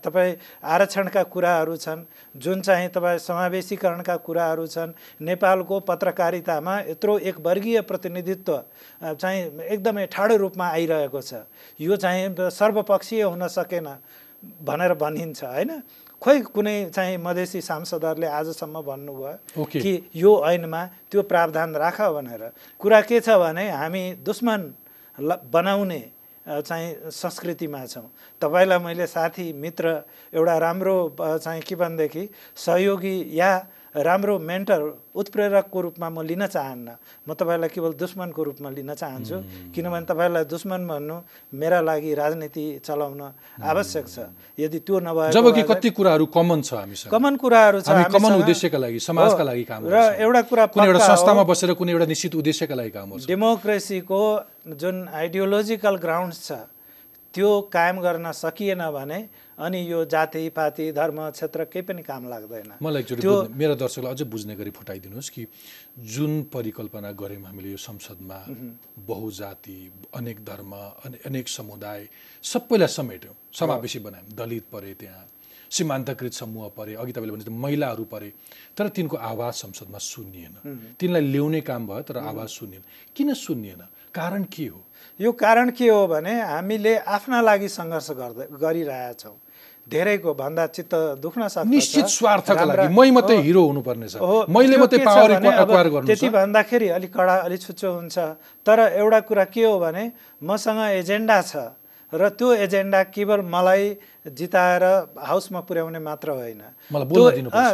[0.05, 4.91] तपाईँ आरक्षणका कुराहरू छन् जुन चाहिँ तपाईँ समावेशीकरणका कुराहरू छन्
[5.25, 8.53] नेपालको पत्रकारितामा यत्रो एक वर्गीय प्रतिनिधित्व
[9.03, 9.41] चाहिँ
[9.73, 11.33] एकदमै ठाडो रूपमा आइरहेको छ।
[11.79, 13.87] यो चाहिँ सर्वपक्षीय हुन सकेन
[14.61, 15.71] भनेर भनिन्छ होइन?
[16.21, 22.43] खोइ कुनै चाहिँ मधेसी सांसदहरूले आजसम्म भन्नुभयो ओके। कि यो ऐनमा त्यो प्रावधान राख भनेर।
[22.81, 24.61] कुरा के छ भने हामी दुश्मन
[25.51, 26.01] बनाउने
[26.47, 28.07] चाहिँ संस्कृतिमा छौँ।
[28.41, 29.85] तपाईँलाई मैले साथी मित्र
[30.33, 33.51] एउटा राम्रो चाहिँ के भनेदेखि सहयोगी या
[33.95, 34.81] राम्रो मेन्टर
[35.15, 36.87] उत्प्रेरकको रूपमा म लिन चाहन्न।
[37.25, 39.37] म तपाईँलाई केवल दुश्मनको रूपमा लिन चाहन्छु
[39.73, 41.15] किनभने तपाईँलाई दुश्मन भन्नु
[41.53, 43.21] मेरा लागि राजनीति चलाउन
[43.57, 44.17] आवश्यक छ।
[44.59, 48.77] यदि त्यो नभए जबकि कति कुराहरू कमन छ हामीसँग। कमन कुराहरू छ हामी कमन। उद्देश्यका
[48.77, 52.75] लागि समाजका। लागि काम र एउटा कुरा कुनै एउटा संस्थामा बसेर कुनै एउटा निश्चित उद्देश्यका
[52.75, 54.21] लागि काम गर्छ। डेमोक्रेसीको
[54.77, 56.51] जुन आइडियोलोजिकल ग्राउन्ड्स छ
[57.33, 59.19] त्यो कायम गर्न सकिएन भने
[59.57, 64.25] अनि यो जाति पाति धर्म क्षेत्र केही पनि काम लाग्दैन। मलाई एकचोटि मेरो दर्शकलाई अझै
[64.29, 65.45] बुझ्ने गरी फुटाइदिनुहोस् कि
[66.13, 68.39] जुन परिकल्पना गऱ्यौँ हामीले यो संसदमा
[69.07, 69.79] बहुजाति
[70.13, 70.71] अनेक धर्म
[71.05, 72.07] अनि अनेक समुदाय
[72.43, 75.25] सबैलाई समेट्यौँ समावेशी बनायौँ। दलित परे त्यहाँ
[75.71, 78.29] सीमान्तकृत समूह परे अघि तपाईँले भने महिलाहरू परे
[78.77, 82.83] तर तिनको आवाज संसदमा सुनिएन तिनलाई ल्याउने काम भयो तर आवाज सुनिएन
[83.15, 83.81] किन सुनिएन
[84.13, 84.79] कारण के हो?
[85.19, 89.35] यो कारण के हो भने हामीले आफ्ना लागि सङ्घर्ष गर्दै गरिरहेछौँ।
[89.87, 94.19] धेरैको भन्दा चित्त दुख्न सक्छ निश्चित स्वार्थका लागि। मै मात्रै हिरो हुनुपर्ने छ।
[94.51, 98.17] मैले मात्रै पावर एक्वायर गर्नु त्यति भन्दाखेरि अलिक कडा अलिक छुच्चो हुन्छ।
[98.67, 100.03] तर एउटा कुरा के हो भने
[100.43, 101.55] मसँग एजेन्डा छ
[102.11, 103.83] र त्यो एजेन्डा केवल मलाई
[104.27, 104.83] जिताएर
[105.23, 106.61] हाउसमा पुर्याउने मात्र होइन।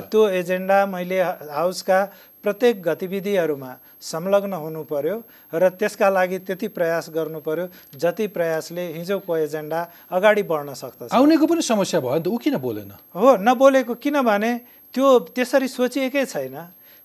[0.10, 2.00] त्यो एजेन्डा मैले हाउसका
[2.44, 3.72] प्रत्येक गतिविधिहरूमा
[4.04, 5.16] संलग्न हुनु पर्यो
[5.54, 9.80] र त्यसका लागि त्यति प्रयास गर्नु पर्यो जति प्रयासले हिजोको एजेन्डा
[10.12, 12.92] अगाडि बढ्न सक्दछ। आउनेको पनि समस्या भयो नि त ऊ किन बोलेन?
[13.16, 14.52] हो नबोलेको किनभने
[14.94, 16.58] त्यो त्यसरी सोचिएकै छैन।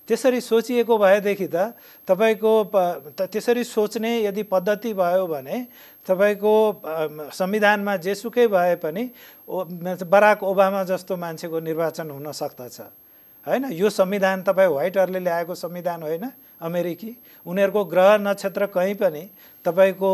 [0.09, 1.77] त्यसरी सोचिएको भएदेखि त
[2.09, 2.53] तपाईँको
[3.29, 5.57] त्यसरी सोच्ने यदि पद्धति भयो भने
[6.09, 6.55] तपाईँको
[7.31, 9.05] संविधानमा जेसुकै भए पनि
[10.03, 12.81] बराक ओबामा जस्तो मान्छेको निर्वाचन हुन सक्दछ।
[13.49, 16.25] होइन यो संविधान तपाईँ व्हाइटहरूले ल्याएको संविधान होइन।
[16.61, 17.11] अमेरिकी।
[17.47, 19.25] उनीहरूको ग्रह नक्षत्र कहीँ पनि
[19.65, 20.11] तपाईँको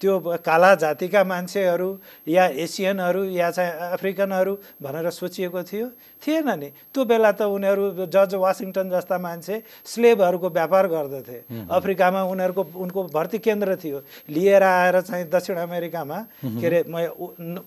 [0.00, 0.14] त्यो
[0.46, 1.88] काला जातिका मान्छेहरू
[2.28, 5.86] या एसियनहरू या चाहिँ अफ्रिकनहरू भनेर सोचिएको थियो।
[6.22, 12.62] थिएन नि। त्यो बेला त उनीहरू जर्ज वासिङटन जस्ता मान्छे स्लेबहरूको व्यापार गर्दथे। अफ्रिकामा उनीहरूको
[12.76, 16.94] उनको भर्ती केन्द्र थियो। लिएर आएर चाहिँ दक्षिण अमेरिकामा के अरे म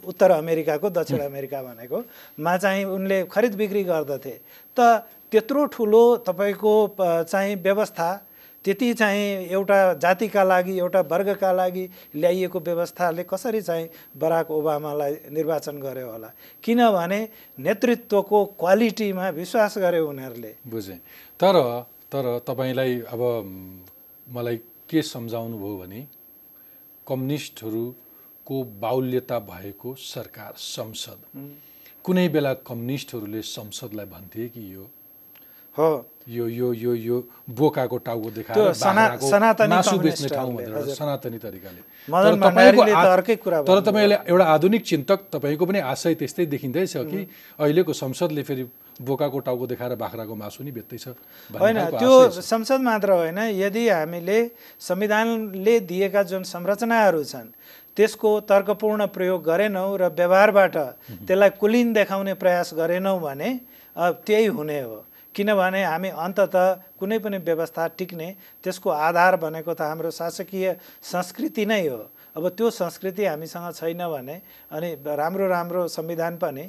[0.08, 1.98] उत्तर अमेरिकाको दक्षिण अमेरिका भनेको।
[2.40, 4.36] मा चाहिँ उनले खरिद बिक्री गर्दथे।
[4.78, 8.10] त त्यत्रो ठुलो तपाईँको चाहिँ व्यवस्था
[8.66, 13.90] त्यति चाहिँ एउटा जातिका लागि एउटा वर्गका लागि ल्याइएको व्यवस्थाले कसरी चाहिँ
[14.20, 16.30] बराक ओबामालाई निर्वाचन गर्यो होला?
[16.64, 17.20] किनभने
[17.60, 20.98] नेतृत्वको क्वालिटीमा विश्वास गर्यो उनीहरूले। बुझेँ।
[21.40, 21.56] तर
[22.12, 23.22] तर तपाईँलाई अब
[24.28, 24.58] मलाई
[24.90, 26.02] के सम्झाउनु भयो भने
[27.08, 31.20] कम्युनिस्टहरूको बाहुल्यता भएको सरकार संसद।
[32.04, 34.90] कुनै बेला कम्युनिस्टहरूले संसदलाई भन्थे कि यो
[35.80, 35.92] हो
[36.28, 37.18] यो यो यो यो
[37.50, 41.82] बोकाको टाउको देखाएर मासु बेच्ने ठाउँ भनेर। सनातनी तरिकाले
[43.66, 47.20] तर। तपाईँले एउटा आधुनिक चिन्तक तपाईँको पनि आशय त्यस्तै देखिँदैछ कि
[47.60, 48.64] अहिलेको संसदले फेरि
[49.02, 51.08] बोकाको टाउको देखाएर बाख्राको मासु नि बेच्दैछ
[51.56, 52.14] होइन त्यो।
[52.44, 54.40] संसद मात्र होइन यदि हामीले
[54.80, 57.50] संविधानले दिएका जुन संरचनाहरू छन्
[57.98, 60.76] त्यसको तर्कपूर्ण प्रयोग गरेनौँ र व्यवहारबाट
[61.26, 63.50] त्यसलाई कुलिन देखाउने प्रयास गरेनौँ भने
[63.98, 64.98] त्यही हुने हो
[65.36, 66.56] किनभने हामी अन्तत
[67.00, 68.28] कुनै पनि व्यवस्था टिक्ने
[68.64, 74.36] त्यसको आधार भनेको त हाम्रो शासकीय संस्कृति नै हो। अब त्यो संस्कृति हामीसँग छैन भने
[74.72, 76.64] अनि राम्रो राम्रो संविधान पनि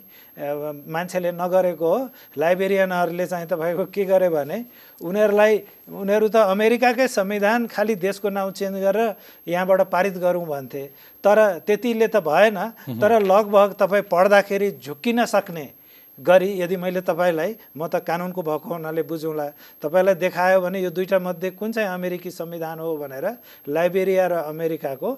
[0.89, 1.99] मान्छेले नगरेको हो।
[2.39, 4.65] लाइब्रेरियनहरूले चाहिँ तपाईँको के गरे भने
[5.01, 5.53] उनीहरूलाई
[5.91, 9.15] उनीहरू त अमेरिकाकै संविधान खालि देशको नाउँ चेन्ज गरेर
[9.47, 10.85] यहाँबाट पारित गरौँ भन्थे।
[11.25, 12.57] तर त्यतिले त भएन
[12.97, 15.67] तर लगभग तपाईँ पढ्दाखेरि झुक्किन सक्ने
[16.21, 19.47] गरी यदि मैले तपाईँलाई म त कानुनको भएको हुनाले बुझौँला।
[19.81, 23.27] तपाईँलाई देखायो भने यो दुईवटा मध्ये कुन चाहिँ अमेरिकी संविधान हो भनेर
[23.69, 25.11] लाइबेरिया र अमेरिकाको।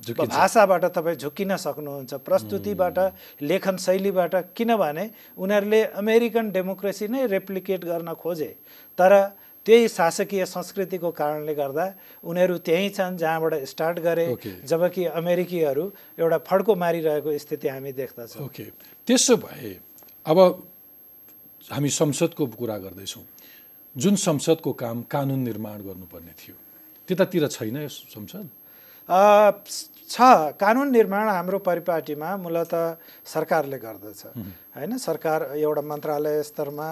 [0.00, 2.98] भाषाबाट तपाईँ झुक्किन सक्नुहुन्छ। प्रस्तुतिबाट
[3.42, 5.04] लेखन शैलीबाट किनभने
[5.36, 8.50] उनीहरूले अमेरिकन डेमोक्रेसी नै रेप्लिकेट गर्न खोजे।
[8.98, 9.12] तर
[9.66, 11.84] त्यही शासकीय संस्कृतिको कारणले गर्दा
[12.24, 14.56] उनीहरू त्यहीँ छन् जहाँबाट स्टार्ट गरे Okay.
[14.64, 15.84] जबकि अमेरिकीहरू
[16.16, 18.64] एउटा फड्को मारिरहेको स्थिति हामी देख्दछौँ। ओके।
[19.04, 19.72] त्यसो भए
[20.26, 20.38] अब
[21.70, 23.24] हामी संसदको कुरा गर्दैछौँ।
[23.96, 26.56] जुन संसदको काम कानुन निर्माण गर्नुपर्ने थियो
[27.08, 28.48] त्यतातिर छैन यो संसद?
[30.10, 30.20] छ।
[30.58, 32.74] कानुन निर्माण हाम्रो परिपाटीमा मूलत
[33.26, 34.22] सरकारले गर्दछ।
[34.76, 36.88] होइन सरकार एउटा मन्त्रालय स्तरमा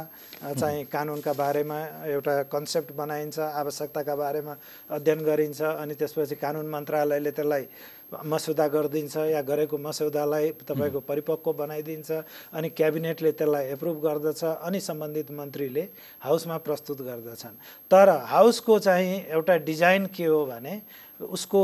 [0.59, 4.55] चाहिँ कानुनका बारेमा एउटा कन्सेप्ट बनाइन्छ आवश्यकताका बारेमा
[4.91, 7.65] अध्ययन गरिन्छ अनि त्यसपछि कानुन मन्त्रालयले त्यसलाई
[8.09, 12.11] मस्यौदा गरिदिन्छ या गरेको मस्यौदालाई तपाईँको परिपक्व बनाइदिन्छ
[12.57, 15.85] अनि क्याबिनेटले त्यसलाई एप्रुभ गर्दछ अनि सम्बन्धित मन्त्रीले
[16.25, 17.55] हाउसमा प्रस्तुत गर्दछन्।
[17.93, 20.81] तर हाउसको चाहिँ एउटा डिजाइन के हो भने
[21.21, 21.61] उसको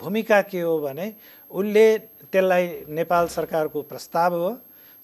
[0.00, 1.12] भूमिका के हो भने
[1.50, 1.86] उसले
[2.32, 4.50] त्यसलाई नेपाल सरकारको प्रस्ताव हो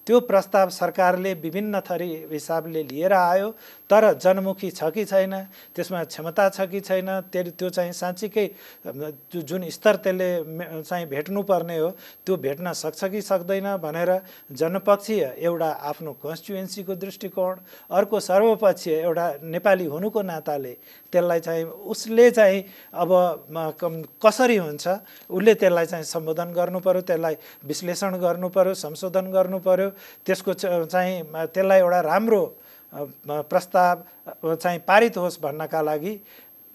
[0.08, 3.48] त्यो प्रस्ताव सरकारले विभिन्न थरी हिसाबले लिएर आयो
[3.90, 5.34] तर जनमुखी छ कि छैन
[5.76, 8.46] त्यसमा क्षमता छ कि छैन त्यो त्यो चाहिँ साँच्चीकै
[9.42, 10.28] जुन स्तर त्यसले
[10.80, 11.90] चाहिँ भेट्नुपर्ने हो
[12.26, 14.12] त्यो भेट्न सक्छ कि सक्दैन भनेर
[14.52, 17.56] जनपक्षीय एउटा आफ्नो कन्स्टिट्युएन्सीको दृष्टिकोण
[17.90, 20.72] अर्को सर्वपक्षीय एउटा नेपाली हुनुको नाताले
[21.12, 23.12] त्यसलाई चाहिँ उसले चाहिँ अब
[24.22, 24.88] कसरी हुन्छ
[25.30, 29.90] उसले त्यसलाई चाहिँ सम्बोधन गर्नु पऱ्यो त्यसलाई विश्लेषण गर्नु पऱ्यो संशोधन गर्नु पऱ्यो
[30.24, 30.52] त्यसको
[30.86, 31.22] चाहिँ
[31.54, 32.42] त्यसलाई एउटा राम्रो
[33.50, 36.14] प्रस्ताव चाहिँ पारित होस् भन्नका लागि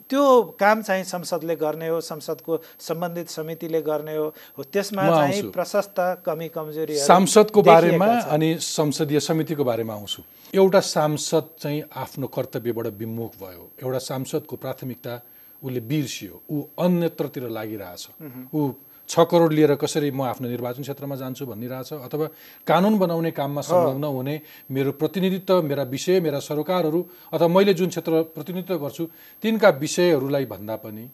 [0.10, 0.24] त्यो
[0.60, 6.96] काम चाहिँ संसदले गर्ने हो संसदको सम्बन्धित समितिले गर्ने हो। त्यसमा चाहिँ प्रशस्त कमी कमजोरी
[7.00, 10.22] सांसदको बारेमा अनि संसदीय समितिको बारेमा आउँछु।
[10.54, 15.14] एउटा सांसद चाहिँ आफ्नो कर्तव्यबाट विमुख भयो। एउटा सांसदको प्राथमिकता
[15.62, 18.04] उसले बिर्सियो। ऊ अन्यत्रतिर लागिरहेछ।
[18.54, 18.72] ऊ
[19.13, 22.28] छ करोड लिएर कसरी म आफ्नो निर्वाचन क्षेत्रमा जान्छु भनिरहेछ अथवा
[22.67, 24.36] कानुन बनाउने काममा संलग्न हुने
[24.71, 27.02] मेरो प्रतिनिधित्व मेरा विषय मेरा सरकारहरू
[27.34, 29.06] अथवा मैले जुन क्षेत्र प्रतिनिधित्व गर्छु
[29.43, 31.06] तिनका विषयहरूलाई भन्दा पनि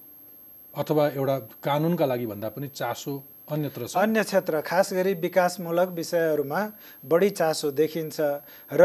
[0.74, 3.16] अथवा एउटा कानुनका लागि भन्दा पनि चासो
[3.50, 6.62] अन्य क्षेत्र खास गरी विकासमूलक विषयहरूमा
[7.04, 8.20] बढी चासो देखिन्छ
[8.72, 8.84] र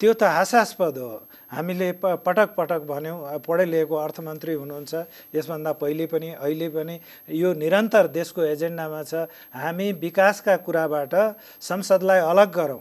[0.00, 1.10] त्यो त हास्यास्पद हो।
[1.52, 4.92] हामीले प पटक पटक भन्यौँ पढे लेखेको अर्थमन्त्री हुनुहुन्छ।
[5.36, 6.96] यसभन्दा पहिले पनि अहिले पनि
[7.28, 11.14] यो निरन्तर देशको एजेन्डामा छ। हामी विकासका कुराबाट
[11.60, 12.80] संसदलाई अलग गरौँ।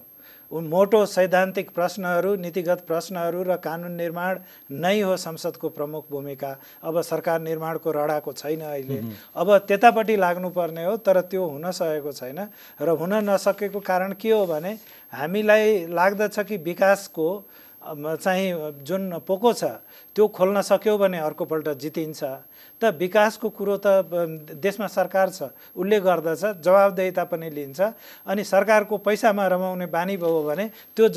[0.51, 4.39] मोटो सैद्धान्तिक प्रश्नहरू नीतिगत प्रश्नहरू र कानुन निर्माण
[4.71, 6.51] नै हो संसदको प्रमुख भूमिका।
[6.83, 9.01] अब सरकार निर्माणको रडाको छैन अहिले।
[9.35, 12.39] अब त्यतापट्टि लाग्नुपर्ने हो तर त्यो हुन सकेको छैन।
[12.81, 14.77] र हुन नसकेको कारण के हो भने
[15.13, 17.27] हामीलाई लाग्दछ कि विकासको
[17.85, 19.63] चाहिँ जुन पोको छ
[20.15, 22.23] त्यो खोल्न सक्यो भने अर्कोपल्ट जितिन्छ।
[22.81, 23.87] त विकासको कुरो त
[24.59, 27.79] देशमा सरकार छ। उसले गर्दछ जवाबदेहिता पनि लिन्छ।
[28.27, 31.07] अनि सरकारको पैसामा रमाउने बानी भयो भने त्यो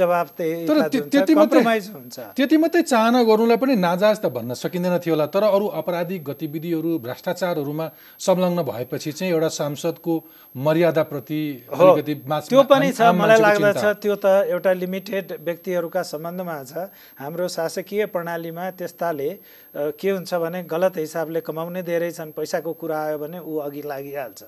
[1.34, 5.66] कम्प्रोमाइज हुन्छ। त्यति मात्रै चाहना गर्नुलाई पनि नाजाज त भन्न सकिँदैन थियो होला। तर अरू
[5.82, 7.86] अपराधिक गतिविधिहरू भ्रष्टाचारहरूमा
[8.20, 10.14] संलग्न भएपछि चाहिँ एउटा सांसदको
[10.54, 18.06] मर्यादाप्रति त्यो पनि छ मलाई लाग्दछ त्यो त एउटा लिमिटेड व्यक्तिहरूका सम्बन्धमा छ। हाम्रो शासकीय
[18.14, 19.30] प्रणालीमा त्यस्ताले
[19.74, 24.40] के हुन्छ भने गलत हिसाबले कमाउने धेरै छन् पैसाको कुरा आयो भने ऊ अघि लागिहाल्छ।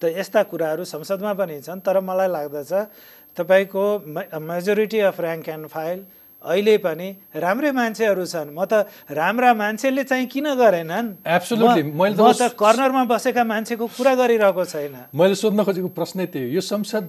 [0.00, 2.72] त यस्ता कुराहरू संसदमा पनि छन् तर मलाई लाग्दछ
[3.36, 3.84] तपाईँको
[4.40, 5.98] majority of rank and file
[6.40, 11.20] अहिले पनि राम्रै मान्छेहरू छन्। म त राम्रा मान्छेले चाहिँ किन गरेनन्?
[11.20, 17.04] म त कर्नरमा बसेका मान्छेको कुरा गरिरहेको छैन। मैले सोध्न खोजेको प्रश्नै त्यही यो संसद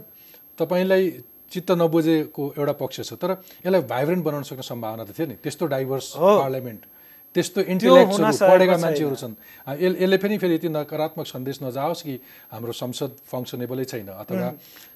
[0.59, 1.03] तपाईँलाई
[1.51, 5.65] चित्त नबुझेको एउटा पक्ष छ तर यसलाई भाइब्रेन्ट बनाउन सक्ने सम्भावना त थियो नि। त्यस्तो
[5.67, 6.81] डाइभर्स पार्लियामेन्ट
[7.35, 9.33] त्यस्तो इन्टेलेक्चुअल पढेका मान्छेहरू छन्।
[9.79, 12.13] यसले पनि फेरि यति नकारात्मक सन्देश नजाओस् कि
[12.51, 14.47] हाम्रो संसद फङ्सनेबलै छैन अथवा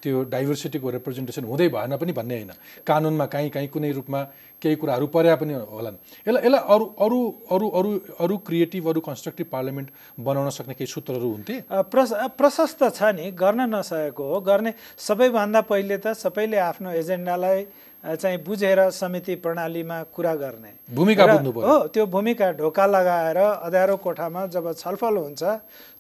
[0.04, 2.52] त्यो डाइभर्सिटीको रिप्रेजेन्टेसन हुँदै भएन पनि भन्ने होइन।
[2.84, 4.22] कानुनमा काहीँ काहीँ कुनै रूपमा
[4.62, 5.96] केही कुराहरू पर्या पनि होलान्।
[6.28, 7.20] यसलाई यसलाई अरू अरू
[7.52, 11.56] अरू अरू अरू क्रिएटिभ अरू कन्स्ट्रक्टिभ पार्लियामेन्ट बनाउन सक्ने केही सूत्रहरू हुन्थे?
[12.36, 17.60] प्रशस्त छ नि गर्न नसकेको हो। गर्ने सबैभन्दा पहिले त सबैले आफ्नो एजेन्डालाई
[18.06, 24.72] चाहिँ बुझेर समिति प्रणालीमा कुरा गर्ने। भूमिका हो त्यो भूमिका ढोका लगाएर अँध्यारो कोठामा जब
[24.74, 25.44] छलफल हुन्छ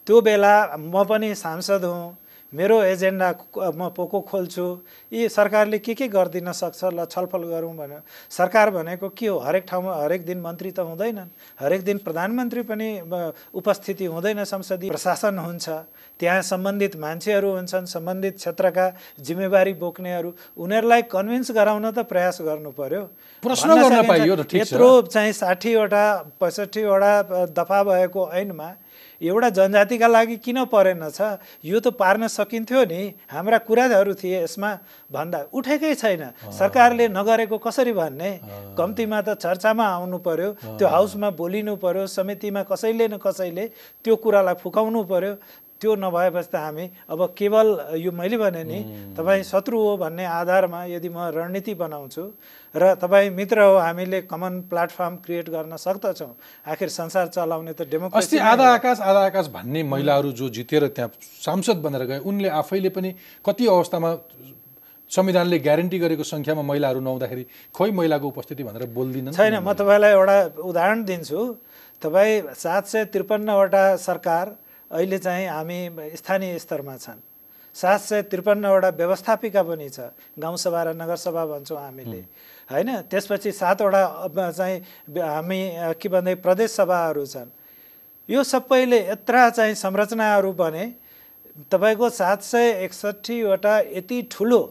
[0.08, 2.06] त्यो बेला म पनि सांसद हुँ
[2.56, 3.30] मेरो एजेन्डा
[3.76, 4.65] म पोको खोल्छु।
[5.12, 6.96] यी सरकारले के के गरिदिन सक्छ?
[6.96, 8.00] ल छलफल गरौँ भन्यो
[8.32, 9.38] सरकार भनेको के हो?
[9.44, 12.89] हरेक ठाउँमा हरेक दिन मन्त्री त हुँदैनन्। हरेक दिन प्रधानमन्त्री पनि
[13.52, 15.68] उपस्थिति हुँदैन संसदीय। प्रशासन हुन्छ।
[16.20, 18.86] त्यहाँ सम्बन्धित मान्छेहरू हुन्छन्। सम्बन्धित क्षेत्रका
[19.20, 23.04] जिम्मेवारी बोक्नेहरू। उनीहरूलाई कन्भिन्स गराउन त प्रयास गर्नु पर्यो।
[23.44, 26.06] प्रश्न गर्न पाइयो यत्रो चाहिँ साठीवटा
[26.39, 27.12] पैँसठीवटा
[27.52, 28.70] दफा भएको ऐनमा
[29.21, 31.39] एउटा जनजातिका लागि किन परेन छ?
[31.63, 33.01] यो त पार्न सकिन्थ्यो नि।
[33.32, 34.71] हाम्रा कुराहरू थिए यसमा।
[35.12, 38.32] भन्दा उठेकै छैन। सरकारले नगरेको कसरी भन्ने?
[38.78, 43.65] कम्तीमा त चर्चामा आउनु पर्यो। त्यो हाउसमा बोलिनु पर्यो। समितिमा कसैले न कसैले
[44.04, 45.34] त्यो कुरालाई फुकाउनु पर्यो।
[45.82, 47.68] त्यो नभएपछि त हामी अब केवल
[48.00, 48.80] यो मैले भने नि
[49.18, 52.24] तपाईँ शत्रु हो भन्ने आधारमा यदि म रणनीति बनाउँछु
[52.76, 56.32] र तपाईँ मित्र हो हामीले कमन प्लेटफर्म क्रिएट गर्न सक्दछौँ।
[56.72, 61.12] आखिर संसार चलाउने त डेमोक्रेसी आधा आकाश आधा आकाश भन्ने महिलाहरू जो जितेर त्यहाँ
[61.44, 63.14] सांसद बनेर गए उनले आफैले पनि
[63.46, 64.16] कति अवस्थामा
[65.12, 70.38] संविधानले ग्यारेन्टी गरेको सङ्ख्यामा महिलाहरू नहुँदाखेरि खोइ महिलाको उपस्थिति भनेर बोलिदिनु छैन म तपाईँलाई एउटा
[70.66, 71.42] उदाहरण दिन्छु।
[72.02, 74.46] तपाईँ सात सय त्रिपन्नवटा सरकार
[74.96, 75.80] अहिले चाहिँ हामी
[76.16, 77.20] स्थानीय स्तरमा छन्।
[77.76, 80.00] सात सय त्रिपन्नवटा व्यवस्थापिका पनि छ।
[80.40, 82.22] गाउँसभा र नगरसभा भन्छौँ हामीले।
[82.72, 84.78] होइन त्यसपछि सातवटा चाहिँ
[85.12, 85.62] हामी
[86.00, 87.52] के भन्दै प्रदेश सभाहरू छन्।
[88.30, 90.86] यो सबैले यत्र चाहिँ संरचनाहरू बने
[91.72, 94.62] तपाईँको सात सय एकसट्ठीवटा यति ठुलो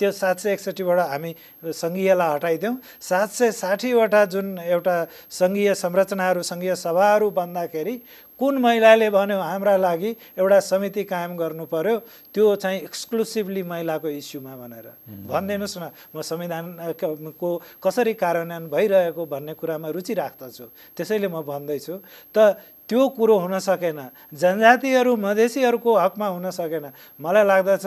[0.00, 1.32] त्यो सात सय एकसट्ठीबाट हामी
[1.72, 4.96] सङ्घीयलाई हटाइदिउँ सात सय साठीवटा जुन एउटा
[5.30, 7.94] सङ्घीय संरचनाहरू सङ्घीय सभाहरू बन्दाखेरि
[8.40, 11.96] कुन महिलाले भन्यो हाम्रा लागि एउटा समिति कायम गर्नु पर्यो
[12.34, 14.86] त्यो चाहिँ एक्सक्लुसिभली महिलाको इस्युमा भनेर।
[15.24, 20.64] भनिदिनुहोस् न म संविधानको कसरी कार्यान्वयन भइरहेको भन्ने कुरामा रुचि राख्दछु।
[20.96, 21.94] त्यसैले म भन्दैछु
[22.36, 23.98] त त्यो कुरो हुन सकेन।
[24.30, 26.86] जनजातिहरू मधेसीहरूको हकमा हुन सकेन।
[27.18, 27.86] मलाई लाग्दछ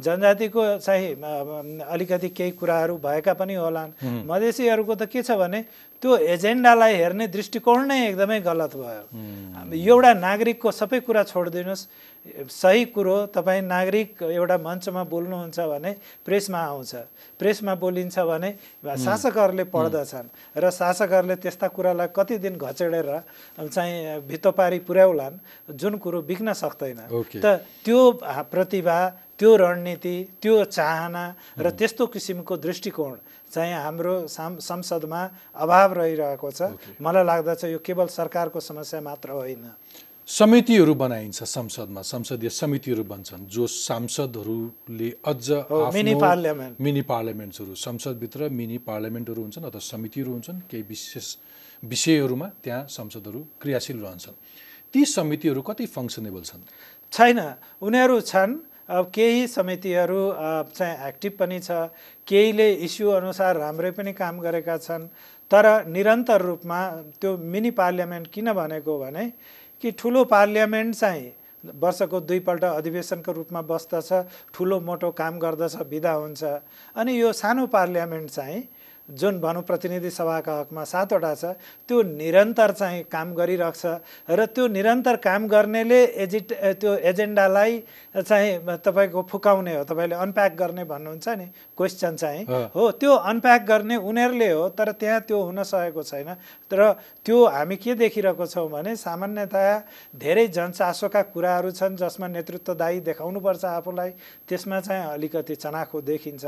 [0.00, 1.12] जनजातिको चाहिँ
[1.86, 3.90] अलिकति केही कुराहरू भएका पनि होलान्।
[4.26, 5.60] मधेसीहरूको त के छ भने
[6.00, 9.04] त्यो एजेन्डालाई हेर्ने दृष्टिकोण नै एकदमै गलत भयो।
[9.68, 11.82] एउटा नागरिकको सबै कुरा छोडिदिनुहोस्।
[12.52, 15.92] सही कुरो तपाईँ नागरिक एउटा मञ्चमा बोल्नुहुन्छ भने
[16.24, 16.92] प्रेसमा आउँछ।
[17.40, 18.50] प्रेसमा बोलिन्छ भने
[18.84, 23.08] शासकहरूले पढ्दछन् र शासकहरूले त्यस्ता कुरालाई कति दिन घचेडेर
[23.56, 25.34] चाहिँ भित्तोपारी पुर्याउलान्।
[25.80, 27.00] जुन कुरो बिग्न सक्दैन।
[27.40, 28.00] त त्यो
[28.52, 28.98] प्रतिभा
[29.40, 31.24] त्यो रणनीति त्यो चाहना
[31.56, 33.16] र त्यस्तो किसिमको दृष्टिकोण
[33.50, 35.22] चाहिँ हाम्रो साम संसदमा
[35.54, 36.62] अभाव रहिरहेको छ।
[37.02, 39.64] मलाई लाग्दछ यो केवल सरकारको समस्या मात्र होइन।
[40.28, 45.46] समितिहरू बनाइन्छ संसदमा संसदीय समितिहरू बन्छन् जो सांसदहरूले अझ
[45.90, 51.26] मिनी पार्लियामेन्ट। मिनी पार्लियामेन्ट्सहरू संसदभित्र मिनी पार्लियामेन्टहरू हुन्छन् अथवा समितिहरू हुन्छन् केही विशेष
[51.82, 54.36] विषयहरूमा त्यहाँ संसदहरू क्रियाशील रहन्छन्।
[54.94, 56.62] ती समितिहरू कति फङ्सनेबल छन्?
[57.12, 57.38] छैन।
[57.82, 58.52] उनीहरू छन्
[58.90, 60.22] अब केही समितिहरू
[60.74, 61.70] चाहिँ एक्टिभ पनि छ।
[62.28, 65.06] केहीले इस्यु अनुसार राम्रै पनि काम गरेका छन्।
[65.50, 66.80] तर निरन्तर रूपमा
[67.20, 69.24] त्यो मिनी पार्लियामेन्ट किन भनेको भने
[69.82, 71.32] कि ठुलो पार्लियामेन्ट चाहिँ
[71.64, 74.10] वर्षको दुईपल्ट अधिवेशनको रूपमा बस्दछ
[74.54, 76.42] ठुलो मोटो काम गर्दछ विदा हुन्छ।
[76.96, 78.62] अनि यो सानो पार्लियामेन्ट चाहिँ
[79.12, 81.44] जुन भनौँ प्रतिनिधि सभाका हकमा सातवटा छ
[81.88, 87.78] त्यो निरन्तर चाहिँ काम गरिरहेको छ र त्यो निरन्तर काम गर्नेले एजिट त्यो एजेन्डालाई
[88.16, 91.46] चाहिँ तपाईँको फुकाउने हो तपाईँले अनप्याक गर्ने भन्नुहुन्छ नि
[91.76, 92.44] क्वेसन चाहिँ।
[92.74, 96.34] हो त्यो अनप्याक गर्ने उनीहरूले हो तर त्यहाँ त्यो हुन सकेको छैन।
[96.70, 96.80] तर
[97.26, 99.76] त्यो हामी के देखिरहेको छौँ भने सामान्यतया
[100.14, 104.10] धेरै जनचासोका कुराहरू छन् जसमा नेतृत्वदायी देखाउनुपर्छ आफूलाई
[104.48, 106.44] त्यसमा चाहिँ अलिकति चनाखो देखिन्छ।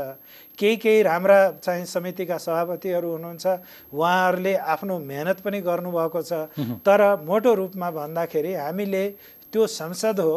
[0.59, 3.45] केही केही राम्रा चाहिँ समितिका सभापतिहरू हुनुहुन्छ
[3.93, 6.31] उहाँहरूले आफ्नो मेहनत पनि गर्नुभएको छ।
[6.85, 9.03] तर मोटो रूपमा भन्दाखेरि हामीले
[9.53, 10.35] त्यो संसद हो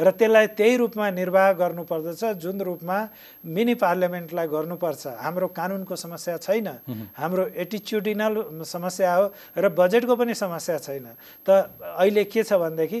[0.00, 2.96] र त्यसलाई त्यही रूपमा निर्वाह गर्नुपर्दछ जुन रूपमा
[3.44, 6.68] मिनी पार्लियामेन्टलाई गर्नुपर्छ। हाम्रो कानुनको समस्या छैन।
[7.12, 11.06] हाम्रो एटिच्युडिनल समस्या हो र बजेटको पनि समस्या छैन।
[11.44, 11.68] त
[12.00, 12.98] अहिले के छ भनेदेखि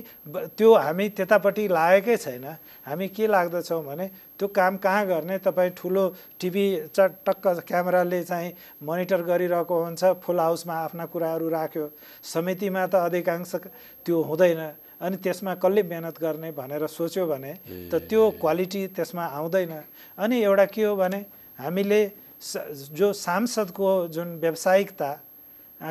[0.52, 2.44] त्यो हामी त्यतापट्टि लागेकै छैन।
[2.84, 5.38] हामी के लाग्दछौँ भने त्यो काम कहाँ गर्ने?
[5.38, 6.04] तपाईँ ठुलो
[6.40, 8.52] टिभी चटक्क क्यामेराले चाहिँ
[8.84, 11.86] मोनिटर गरिरहेको हुन्छ फुल हाउसमा आफ्ना कुराहरू राख्यो।
[12.20, 13.52] समितिमा त अधिकांश
[14.04, 17.52] त्यो हुँदैन। अनि त्यसमा कसले मेहनत गर्ने भनेर सोच्यो भने
[17.90, 19.72] त त्यो क्वालिटी त्यसमा आउँदैन।
[20.18, 21.20] अनि एउटा के हो भने
[21.58, 22.00] हामीले
[22.94, 25.10] जो सांसदको जुन व्यावसायिकता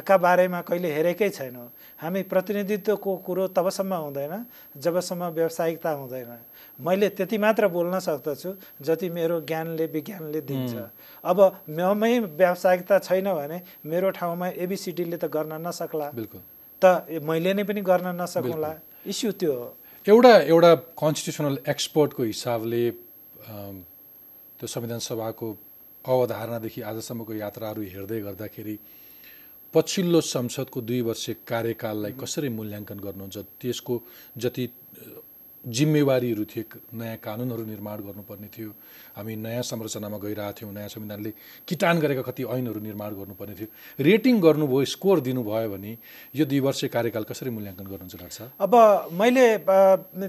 [0.07, 1.67] का बारेमा कहिले हेरेकै छैनौँ।
[1.99, 4.33] हामी प्रतिनिधित्वको कुरो तबसम्म हुँदैन
[4.79, 6.31] जबसम्म व्यावसायिकता हुँदैन।
[6.79, 8.49] मैले त्यति मात्र बोल्न सक्दछु
[8.81, 10.73] जति मेरो ज्ञानले विज्ञानले दिन्छ।
[11.23, 16.07] अब ममै व्यावसायिकता छैन भने मेरो ठाउँमा एबिसिडीले त गर्न नसक्ला।
[16.81, 16.83] त
[17.19, 18.71] मैले नै पनि गर्न नसकौँला
[19.05, 19.53] इस्यु त्यो
[20.05, 22.81] एउटा एउटा कन्स्टिट्युसनल एक्सपर्टको हिसाबले
[24.59, 25.47] त्यो संविधान सभाको
[26.05, 28.75] अवधारणादेखि आजसम्मको यात्राहरू हेर्दै गर्दाखेरि
[29.73, 33.95] पछिल्लो संसदको दुई वर्ष कार्यकाललाई कसरी मूल्याङ्कन गर्नुहुन्छ त्यसको
[34.37, 34.65] जति
[35.61, 38.69] जिम्मेवारीहरू थिए नयाँ कानुनहरू निर्माण गर्नुपर्ने थियो।
[39.13, 41.31] हामी नयाँ संरचनामा गइरहेको थियौँ नयाँ संविधानले
[41.67, 43.69] किटान गरेका कति ऐनहरू निर्माण गर्नुपर्ने थियो।
[44.01, 45.91] रेटिङ गर्नुभयो स्कोर दिनुभयो भने
[46.33, 48.51] यो दुई वर्ष कार्यकाल कसरी मूल्याङ्कन गर्नुहुन्छ डाक्टर साहब?
[48.57, 48.73] अब
[49.13, 49.45] मैले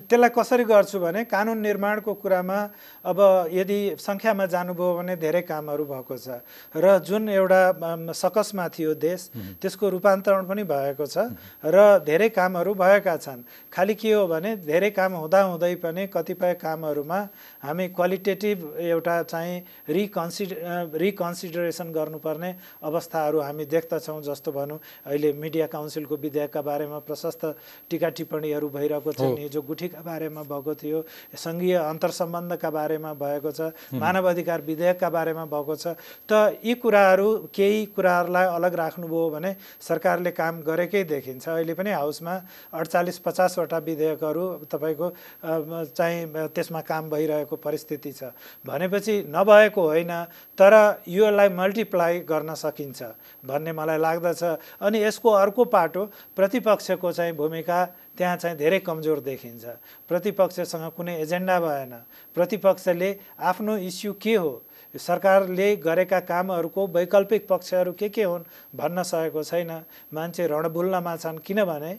[0.05, 2.59] त्यसलाई कसरी गर्छु भने कानुन निर्माणको कुरामा
[3.05, 3.18] अब
[3.53, 6.45] यदि सङ्ख्यामा जानुभयो भने धेरै कामहरू भएको छ।
[6.77, 9.21] र जुन एउटा सकसमा थियो देश
[9.62, 11.33] त्यसको रूपान्तरण पनि भएको छ।
[11.64, 13.41] र धेरै कामहरू भएका छन्।
[13.72, 17.18] खालि के हो भने धेरै काम हुँदाहुँदै पनि कतिपय कामहरूमा
[17.62, 19.57] हामी क्वालिटेटिभ एउटा चाहिँ
[19.89, 20.51] रिकन्सिड
[20.99, 22.51] रिकन्सिडरेसन गर्नुपर्ने
[22.83, 27.43] अवस्थाहरू हामी देख्दछौँ जस्तो भनौँ। अहिले मिडिया काउन्सिलको विधेयकका बारेमा प्रशस्त
[27.91, 30.99] टिका टिप्पणीहरू भइरहेको थियो हिजो गुठीका बारेमा भएको थियो
[31.39, 35.95] सङ्घीय अन्तर्सम्बन्धका बारेमा भएको छ मानव अधिकार विधेयकका बारेमा भएको छ।
[36.27, 42.35] त यी कुराहरू केही कुराहरूलाई अलग राख्नुभयो भने सरकारले काम गरेकै देखिन्छ। अहिले पनि हाउसमा
[42.73, 45.11] अडचालिस पचासवटा विधेयकहरू तपाईँको
[45.44, 48.30] चाहिँ त्यसमा काम भइरहेको परिस्थिति छ।
[48.66, 50.12] भनेपछि नभएको होइन
[50.58, 50.74] तर
[51.08, 53.02] योलाई मल्टिप्लाई गर्न सकिन्छ
[53.44, 54.42] भन्ने मलाई लाग्दछ।
[54.80, 56.04] अनि यसको अर्को पाटो
[56.36, 57.84] प्रतिपक्षको चाहिँ भूमिका
[58.18, 59.64] त्यहाँ चाहिँ धेरै कमजोर देखिन्छ।
[60.08, 61.94] प्रतिपक्षसँग कुनै एजेन्डा भएन।
[62.36, 64.62] प्रतिपक्षले आफ्नो इस्यु के हो?
[64.94, 68.44] सरकारले गरेका कामहरूको वैकल्पिक पक्षहरू के के हुन्
[68.76, 69.70] भन्न सकेको छैन।
[70.12, 71.92] मान्छे रणभुल्नमा छन् किनभने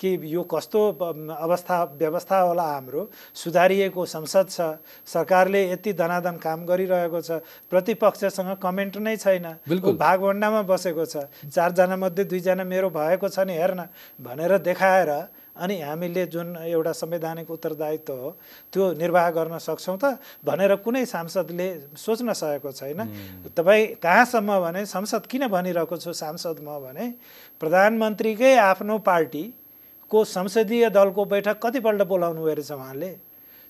[0.00, 3.02] कि यो कस्तो अवस्था व्यवस्था होला हाम्रो।
[3.34, 4.60] सुधारिएको संसद छ।
[5.04, 12.24] सरकारले यति धनाधन काम गरिरहेको छ। प्रतिपक्षसँग कमेन्ट नै छैन। भागभन्डामा बसेको छ। चारजना मध्ये
[12.24, 13.84] दुईजना मेरो भएको छ नि हेर्न।
[14.24, 15.12] भनेर देखाएर
[15.60, 18.30] अनि हामीले जुन एउटा संवैधानिक उत्तरदायित्व हो
[18.72, 25.26] त्यो निर्वाह गर्न सक्छौँ त भनेर कुनै सांसदले सोच्न सकेको छैन। तपाईँ कहाँसम्म भने संसद
[25.28, 26.12] किन भनिरहेको छु?
[26.16, 27.04] सांसद म भने
[27.60, 28.98] प्रधानमन्त्रीकै आफ्नो
[30.10, 33.10] पार्टीको संसदीय दलको बैठक कतिपल्ट बोलाउनु भयो रहेछ उहाँले?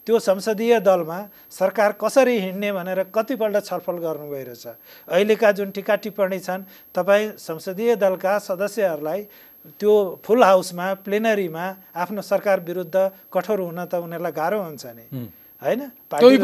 [0.06, 4.66] त्यो संसदीय दलमा सरकार कसरी हिँड्ने भनेर कतिपल्ट छलफल गर्नुभयो रहेछ
[5.12, 6.64] अहिलेका जुन टिका टिप्पणी छन्
[6.96, 9.20] तपाईँ संसदीय दलका सदस्यहरूलाई
[9.76, 9.92] त्यो
[10.24, 12.96] फुल हाउसमा प्लेनरीमा आफ्नो सरकार विरुद्ध
[13.28, 15.04] कठोर हुन त उनीहरूलाई गाह्रो हुन्छ नि।
[15.62, 15.80] होइन?
[16.08, 16.38] त्यही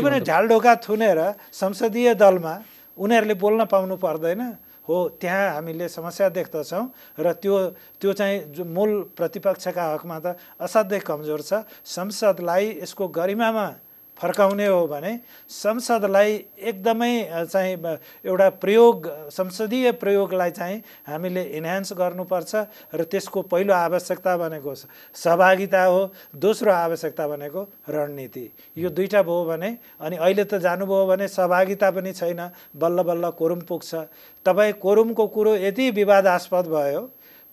[0.00, 1.18] पनि ढालढोका थुनेर
[1.52, 2.54] संसदीय दलमा
[2.94, 4.42] उनीहरूले बोल्न पाउनु पर्दैन।
[4.88, 6.84] हो त्यहाँ हामीले समस्या देख्दछौँ
[7.18, 7.54] र त्यो
[8.00, 10.26] त्यो चाहिँ मूल प्रतिपक्षका हकमा त
[10.60, 13.66] असाध्यै कमजोर छ। संसदलाई यसको गरिमामा
[14.18, 15.18] फर्काउने हो भने
[15.50, 16.32] संसदलाई
[16.70, 17.12] एकदमै
[17.50, 17.74] चाहिँ
[18.24, 22.54] एउटा प्रयोग संसदीय प्रयोगलाई चाहिँ हामीले इन्हान्स गर्नुपर्छ
[22.94, 26.00] र त्यसको पहिलो आवश्यकता भनेको सहभागिता हो
[26.36, 28.46] दोस्रो आवश्यकता भनेको रणनीति।
[28.78, 32.40] यो दुईवटा भयो भने अनि अहिले त जानुभयो भने सहभागिता पनि छैन
[32.76, 33.94] बल्ल बल्ल कोरुम पुग्छ।
[34.46, 37.02] तपाईँ कोरुमको कुरो यति विवादास्पद भयो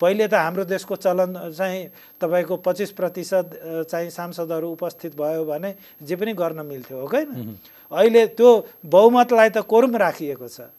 [0.01, 1.81] पहिले त हाम्रो देशको चलन चाहिँ
[2.17, 7.21] तपाईँको पच्चिस प्रतिशत चाहिँ सांसदहरू उपस्थित भयो भने जे पनि गर्न मिल्थ्यो हो कि
[7.91, 8.49] अहिले त्यो
[8.81, 10.73] बहुमतलाई त कोरुम राखिएको छ।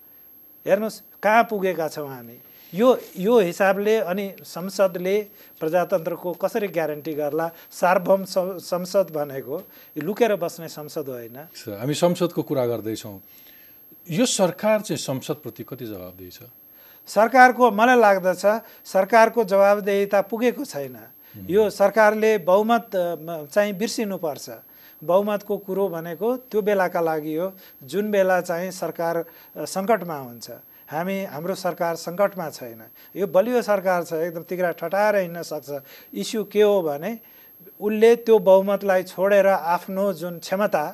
[0.66, 2.36] हेर्नुहोस् कहाँ पुगेका छौँ हामी?
[2.72, 5.16] यो यो हिसाबले अनि संसदले
[5.60, 7.46] प्रजातन्त्रको कसरी ग्यारेन्टी गर्ला?
[7.70, 8.24] सार्वभौम
[8.58, 9.56] संसद भनेको
[10.00, 11.36] लुकेर बस्ने संसद होइन।
[11.68, 13.16] हामी संसदको कुरा गर्दैछौँ।
[14.10, 16.48] यो सरकार चाहिँ संसदप्रति कति जवाबदेही छ
[17.08, 18.44] सरकारको मलाई लाग्दछ
[18.86, 20.96] सरकारको जवाबदेहिता पुगेको छैन।
[21.48, 22.90] यो सरकारले बहुमत
[23.48, 24.50] चाहिँ बिर्सिनुपर्छ।
[25.02, 29.24] बहुमतको कुरो भनेको त्यो बेलाका लागि हो जुन बेला चाहिँ सरकार
[29.56, 30.50] सङ्कटमा हुन्छ।
[30.88, 32.82] हामी हाम्रो सरकार सङ्कटमा छैन।
[33.16, 35.82] यो बलियो सरकार छ एकदम तिग्रा ठटाएर हिँड्न सक्छ।
[36.14, 37.18] इस्यु के हो भने
[37.80, 40.84] उसले त्यो बहुमतलाई छोडेर आफ्नो जुन क्षमता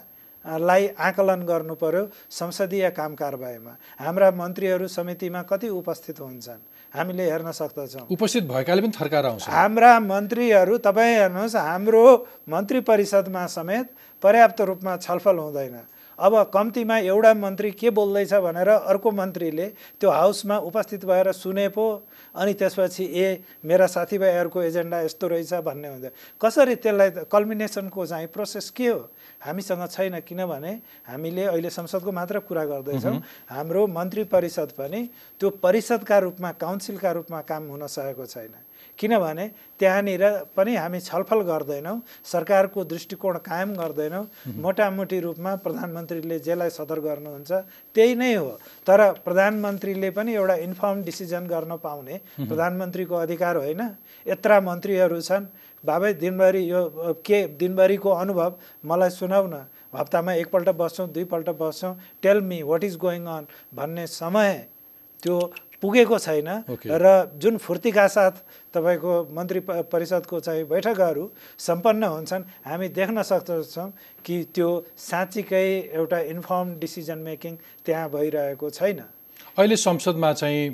[0.49, 6.61] लाई आकलन गर्नु पर्यो संसदीय काम कारबाहीमा हाम्रा मन्त्रीहरू समितिमा कति उपस्थित हुन्छन्?
[6.94, 12.05] हामीले हेर्न सक्दछौँ। उपस्थित भएकाले पनि थर्काएर आउँछ। हाम्रा मन्त्रीहरू तपाईँ हेर्नुहोस् हाम्रो
[12.49, 13.86] मन्त्री परिषदमा समेत
[14.22, 15.76] पर्याप्त रूपमा छलफल हुँदैन।
[16.19, 19.66] अब कम्तीमा एउटा मन्त्री के बोल्दैछ भनेर अर्को मन्त्रीले
[20.01, 21.85] त्यो हाउसमा उपस्थित भएर सुने पो
[22.35, 23.27] अनि त्यसपछि ए
[23.64, 26.11] मेरा साथीभाइहरूको एजेन्डा यस्तो रहेछ भन्ने हुँदैन
[26.43, 28.99] कसरी त्यसलाई कल्मिनेसनको चाहिँ प्रोसेस के हो?
[29.39, 30.73] हामीसँग छैन किनभने
[31.07, 33.16] हामीले अहिले संसदको मात्र कुरा गर्दैछौँ।
[33.49, 35.09] हाम्रो मन्त्री परिषद पनि
[35.41, 38.55] त्यो परिषदका रूपमा काउन्सिलका रूपमा काम हुन सकेको छैन।
[38.99, 39.46] किनभने
[39.80, 40.24] त्यहाँनिर
[40.57, 44.24] पनि हामी छलफल गर्दैनौँ सरकारको दृष्टिकोण कायम गर्दैनौँ।
[44.59, 47.51] मोटामोटी रूपमा प्रधानमन्त्रीले जेलाई सदर गर्नुहुन्छ
[47.94, 48.51] त्यही नै हो।
[48.86, 53.82] तर प्रधानमन्त्रीले पनि एउटा इन्फर्म डिसिजन गर्न पाउने प्रधानमन्त्रीको अधिकार होइन।
[54.26, 55.46] यत्र मन्त्रीहरू छन्।
[55.84, 56.80] बाबै दिनभरि यो
[57.22, 58.51] के दिनभरिको अनुभव
[58.84, 59.62] मलाई सुनाउ न।
[59.94, 64.53] हप्तामा एकपल्ट बस्छौँ दुईपल्ट बस्छौँ। Tell me what is going on भन्ने समय
[65.22, 65.38] त्यो
[65.83, 66.49] पुगेको छैन।
[66.85, 67.07] र
[67.39, 68.35] जुन फुर्तीका साथ
[68.74, 71.24] तपाईँको मन्त्री परिषदको चाहिँ बैठकहरू
[71.59, 73.89] सम्पन्न हुन्छन् हामी देख्न सक्दछौँ
[74.24, 74.68] कि त्यो
[74.99, 77.53] साँच्चीकै एउटा इन्फर्म डिसिजन मेकिङ
[77.87, 79.01] त्यहाँ भइरहेको छैन।
[79.59, 80.64] अहिले संसदमा चाहिँ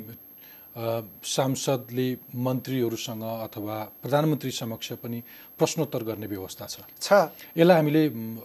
[0.75, 5.19] सांसदले मन्त्रीहरूसँग अथवा प्रधानमन्त्री समक्ष पनि
[5.55, 8.01] प्रश्नोत्तर गर्ने व्यवस्था छ। छ। यसलाई हामीले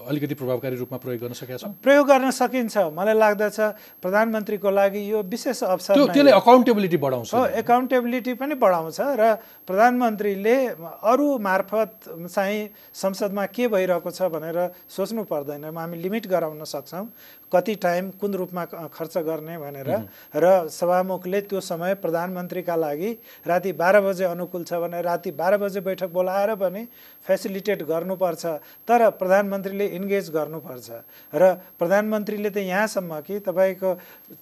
[0.07, 3.59] अलिकति प्रभावकारी रूपमा प्रयोग गर्न सकेका छौँ। प्रयोग गर्न सकिन्छ। मलाई लाग्दछ
[3.99, 9.23] प्रधानमन्त्रीको लागि यो विशेष अवसर त्यसले अकाउन्टेबिलिटी बढाउँछ। हो एकाउन्टेबिलिटी पनि बढाउँछ र
[9.67, 10.57] प्रधानमन्त्रीले
[11.03, 11.91] अरू मार्फत
[12.31, 12.61] चाहिँ
[12.95, 17.07] संसदमा के भइरहेको छ भनेर सोच्नु पर्दैन। हामी लिमिट गराउन सक्छौँ।
[17.51, 19.91] कति टाइम कुन रूपमा खर्च गर्ने भनेर।
[20.31, 23.11] र सभामुखले त्यो समय प्रधानमन्त्रीका लागि
[23.43, 26.87] राति बाह्र बजे अनुकूल छ भने राति बाह्र बजे बैठक बोलाएर पनि
[27.21, 28.45] फेसिलिटेट गर्नुपर्छ
[28.89, 30.89] तर प्रधानमन्त्रीले इन्गेज गर्नुपर्छ।
[31.31, 31.43] र
[31.79, 33.91] प्रधानमन्त्रीले त यहाँसम्म कि तपाईँको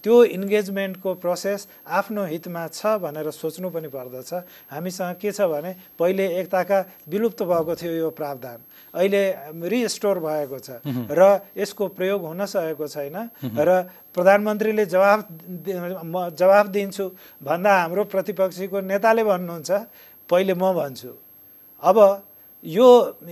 [0.00, 4.30] त्यो इन्गेजमेन्टको प्रोसेस आफ्नो हितमा छ भनेर सोच्नु पनि पर्दछ।
[4.70, 6.78] हामीसँग के छ भने पहिले एकताका
[7.10, 8.58] विलुप्त भएको थियो यो प्रावधान।
[8.94, 9.22] अहिले
[9.68, 11.20] रिस्टोर भएको छ र
[11.58, 13.16] यसको प्रयोग हुन सकेको छैन।
[13.58, 13.70] र
[14.14, 15.18] प्रधानमन्त्रीले जवाफ
[16.06, 17.04] म जवाफ दिन्छु
[17.42, 19.70] भन्दा हाम्रो प्रतिपक्षीको नेताले भन्नुहुन्छ
[20.30, 21.12] पहिले म भन्छु।
[21.82, 21.98] अब
[22.64, 22.86] यो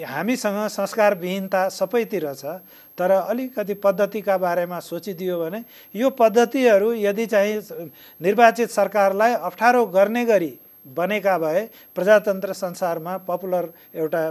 [0.07, 2.61] हामीसँग संस्कारविहीनता सबैतिर छ
[2.99, 5.65] तर अलिकति पद्धतिका बारेमा सोचिदियो भने
[5.95, 10.53] यो पद्धतिहरू यदि चाहिँ निर्वाचित सरकारलाई अप्ठ्यारो गर्ने गरी
[10.87, 11.63] बनेका भए
[11.95, 13.65] प्रजातन्त्र संसारमा पपुलर
[13.95, 14.23] एउटा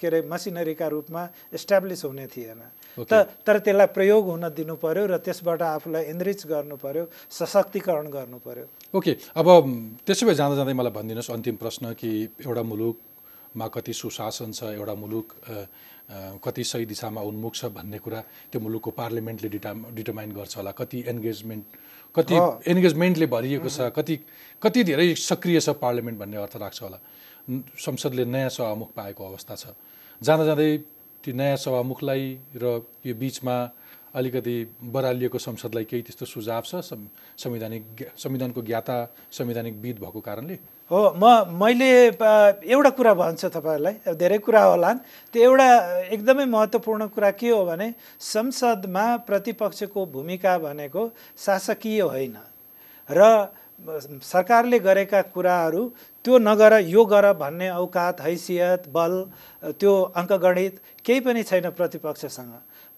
[0.00, 2.60] के अरे मसिनरीका रूपमा इस्टाब्लिस हुने थिएन।
[2.96, 8.38] त तर त्यसलाई प्रयोग हुन दिनु पर्यो र त्यसबाट आफूलाई इनरिच गर्नु पर्यो सशक्तिकरण गर्नु
[8.40, 8.66] पर्यो।
[8.96, 9.46] ओके। अब
[10.06, 12.10] त्यसो भए जाँदा जाँदै मलाई भनिदिनुहोस् अन्तिम प्रश्न कि
[12.40, 12.62] एउटा
[13.52, 15.28] मुलुकमा कति सुशासन छ एउटा मुलुक
[16.44, 18.20] कति सही दिशामा उन्मुख छ भन्ने कुरा
[18.52, 21.64] त्यो मुलुकको पार्लियामेन्टले डिटा डिटर्माइन गर्छ होला। कति एन्गेजमेन्ट
[22.14, 22.34] कति
[22.70, 24.16] एन्गेजमेन्टले भरिएको छ कति
[24.62, 26.98] कति धेरै सक्रिय छ पार्लियामेन्ट भन्ने अर्थ राख्छ होला।
[27.76, 29.64] संसदले नयाँ सभामुख पाएको अवस्था छ।
[30.22, 30.76] जाँदा जाँदै
[31.24, 32.64] ती नयाँ सभामुखलाई र
[33.06, 33.56] यो बिचमा
[34.14, 34.56] अलिकति
[34.92, 36.74] बरालिएको संसदलाई केही त्यस्तो सुझाव छ?
[37.38, 37.84] संवैधानिक
[38.16, 38.96] संविधानको ज्ञाता
[39.32, 40.58] संवैधानिक विद भएको कारणले?
[40.90, 41.24] हो म
[41.56, 41.90] मैले
[42.68, 44.98] एउटा कुरा भन्छु तपाईँहरूलाई धेरै कुरा होलान्।
[45.32, 45.68] त्यो एउटा
[46.12, 47.88] एकदमै महत्त्वपूर्ण कुरा के हो भने
[48.20, 51.02] संसदमा प्रतिपक्षको भूमिका भनेको
[51.38, 52.36] शासकीय होइन।
[53.08, 53.48] र
[54.22, 55.82] सरकारले गरेका कुराहरू
[56.24, 59.14] त्यो नगर यो गर भन्ने औकात हैसियत बल
[59.80, 62.52] त्यो अङ्कगणित केही पनि छैन प्रतिपक्षसँग।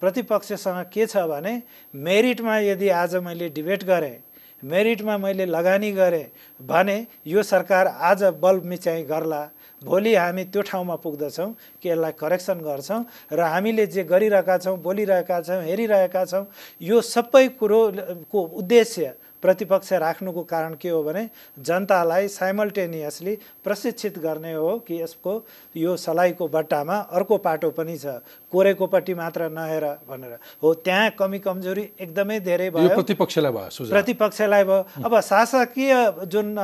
[0.04, 1.52] प्रतिपक्षसँग के छ भने
[1.94, 4.16] मेरिटमा यदि आज मैले डिबेट गरेँ
[4.62, 6.24] मेरिटमा मैले लगानी गरेँ
[6.60, 6.96] भने
[7.26, 9.40] यो सरकार आज बल मिचाइ गर्ला।
[9.82, 11.48] भोलि हामी त्यो ठाउँमा पुग्दछौँ
[11.80, 16.44] कि यसलाई करेक्सन गर्छौँ र हामीले जे गरिरहेका छौँ बोलिरहेका छौँ हेरिरहेका छौँ
[16.80, 19.12] यो सबै कुरोको उद्देश्य
[19.44, 21.28] प्रतिपक्ष राख्नुको कारण के हो भने
[21.60, 23.34] जनतालाई साइमल्टेनियसली
[23.64, 25.32] प्रशिक्षित गर्ने हो कि यसको
[25.76, 31.82] यो सलाइको बट्टामा अर्को पाटो पनि छ। कोरेकोपट्टि मात्र नहेर भनेर। हो त्यहाँ कमी कमजोरी
[32.00, 35.92] एकदमै धेरै भयो। प्रतिपक्षलाई भयो प्रतिपक्षलाई भयो। अब शासकीय
[36.32, 36.56] जुन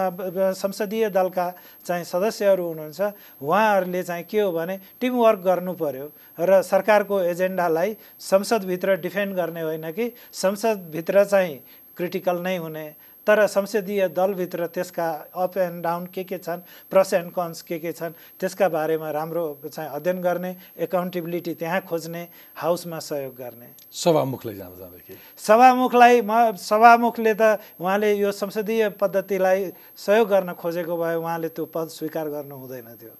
[0.57, 1.47] संसदीय दलका
[1.85, 3.01] चाहिँ सदस्यहरू हुनुहुन्छ
[3.43, 6.07] उहाँहरूले चाहिँ के हो भने टिमवर्क गर्नु पर्यो
[6.41, 11.59] र सरकारको एजेन्डालाई संसदभित्र डिफेन्ड गर्ने होइन कि संसदभित्र चाहिँ
[12.01, 12.89] क्रिटिकल नै हुने।
[13.27, 17.93] तर संसदीय दलभित्र त्यसका अप एन्ड डाउन के के छन् प्रस एन्ड कन्स के के
[17.93, 20.57] छन् त्यसका बारेमा राम्रो चाहिँ अध्ययन गर्ने
[20.89, 22.23] एकाउन्टेबिलिटी त्यहाँ खोज्ने
[22.57, 25.19] हाउसमा सहयोग गर्ने। सभामुखलाई जाँदा जाँदाखेरि?
[25.37, 31.89] सभामुखलाई म सभामुखले त उहाँले यो संसदीय पद्धतिलाई सहयोग गर्न खोजेको भए उहाँले त्यो पद
[31.93, 33.15] स्वीकार गर्नु हुँदैन थियो।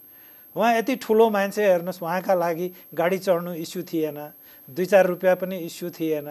[0.57, 2.67] उहाँ यति ठुलो मान्छे हेर्नुहोस् उहाँका लागि
[2.97, 4.19] गाडी चढ्नु इस्यु थिएन।
[4.71, 6.29] दुई चार रुपियाँ पनि इस्यु थिएन।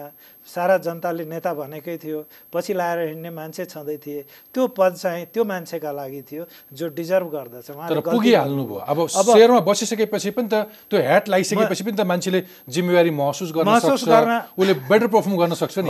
[0.48, 2.18] सारा जनताले नेता भनेकै थियो
[2.52, 4.20] पछि लाएर हिँड्ने मान्छे छँदै थिए।
[4.54, 9.60] त्यो पद चाहिँ त्यो मान्छेका लागि थियो जो डिजर्भ गर्दछ। तर पुगिहाल्नु भयो अब सेयरमा
[9.60, 14.74] बसिसकेपछि पनि त त्यो ह्याट लगाइसकेपछि पनि त मान्छेले जिम्मेवारी महसुस गर्न महसुस गर्न उसले
[14.88, 15.88] बेटर पर्फर्म गर्न सक्छ नि।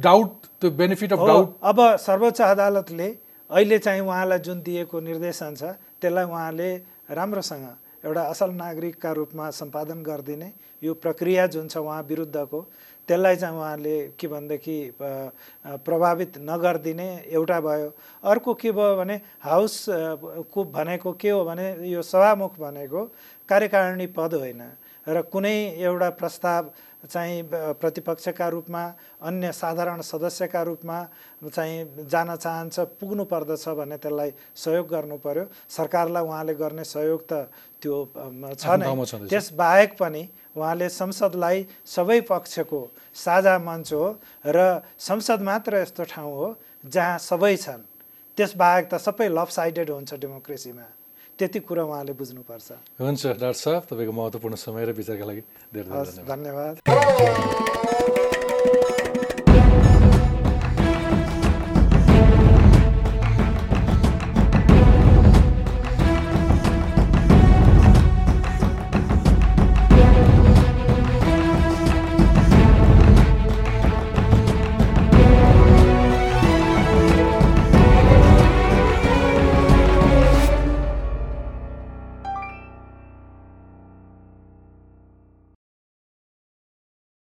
[0.00, 0.30] डाउट
[0.60, 3.08] त्यो बेनिफिट अफ डाउट अब सर्वोच्च अदालतले
[3.50, 6.70] अहिले चाहिँ उहाँलाई जुन दिएको निर्देशन छ त्यसलाई उहाँले
[7.12, 7.66] राम्रोसँग
[8.04, 10.48] एउटा असल नागरिकका रूपमा सम्पादन गरिदिने
[10.82, 12.60] यो प्रक्रिया जुन छ उहाँ विरुद्धको
[13.08, 14.76] त्यसलाई चाहिँ उहाँले के भनेदेखि
[15.86, 17.88] प्रभावित नगरिदिने एउटा भयो।
[18.22, 19.74] अर्को के भयो भने हाउस
[20.50, 23.00] को भनेको के हो भने यो सभामुख भनेको
[23.48, 24.62] कार्यकारिणी पद होइन।
[25.06, 26.62] र कुनै एउटा प्रस्ताव
[27.02, 27.42] चाहिँ
[27.82, 28.82] प्रतिपक्षका रूपमा
[29.26, 30.98] अन्य साधारण सदस्यका रूपमा
[31.50, 37.50] चाहिँ जान चाहन्छ पुग्नु पर्दछ भने त्यसलाई सहयोग गर्नु पर्यो। सरकारलाई उहाँले गर्ने सहयोग त
[37.82, 37.94] त्यो
[38.54, 38.86] छ नै।
[39.26, 40.22] त्यसबाहेक पनि
[40.54, 42.80] उहाँले संसदलाई सबै पक्षको
[43.14, 44.06] साझा मञ्च हो
[44.46, 46.48] र संसद मात्र यस्तो ठाउँ हो
[46.86, 47.82] जहाँ सबै छन्।
[48.38, 50.86] त्यसबाहेक त सबै लभ साइडेड हुन्छ डेमोक्रेसीमा।
[51.38, 52.70] त्यति कुरा उहाँले बुझ्नुपर्छ।
[53.02, 55.42] हुन्छ डाक्टर साहब तपाईँको महत्त्वपूर्ण समय र विचारका लागि
[55.74, 57.71] धेरै धन्यवाद। Oh.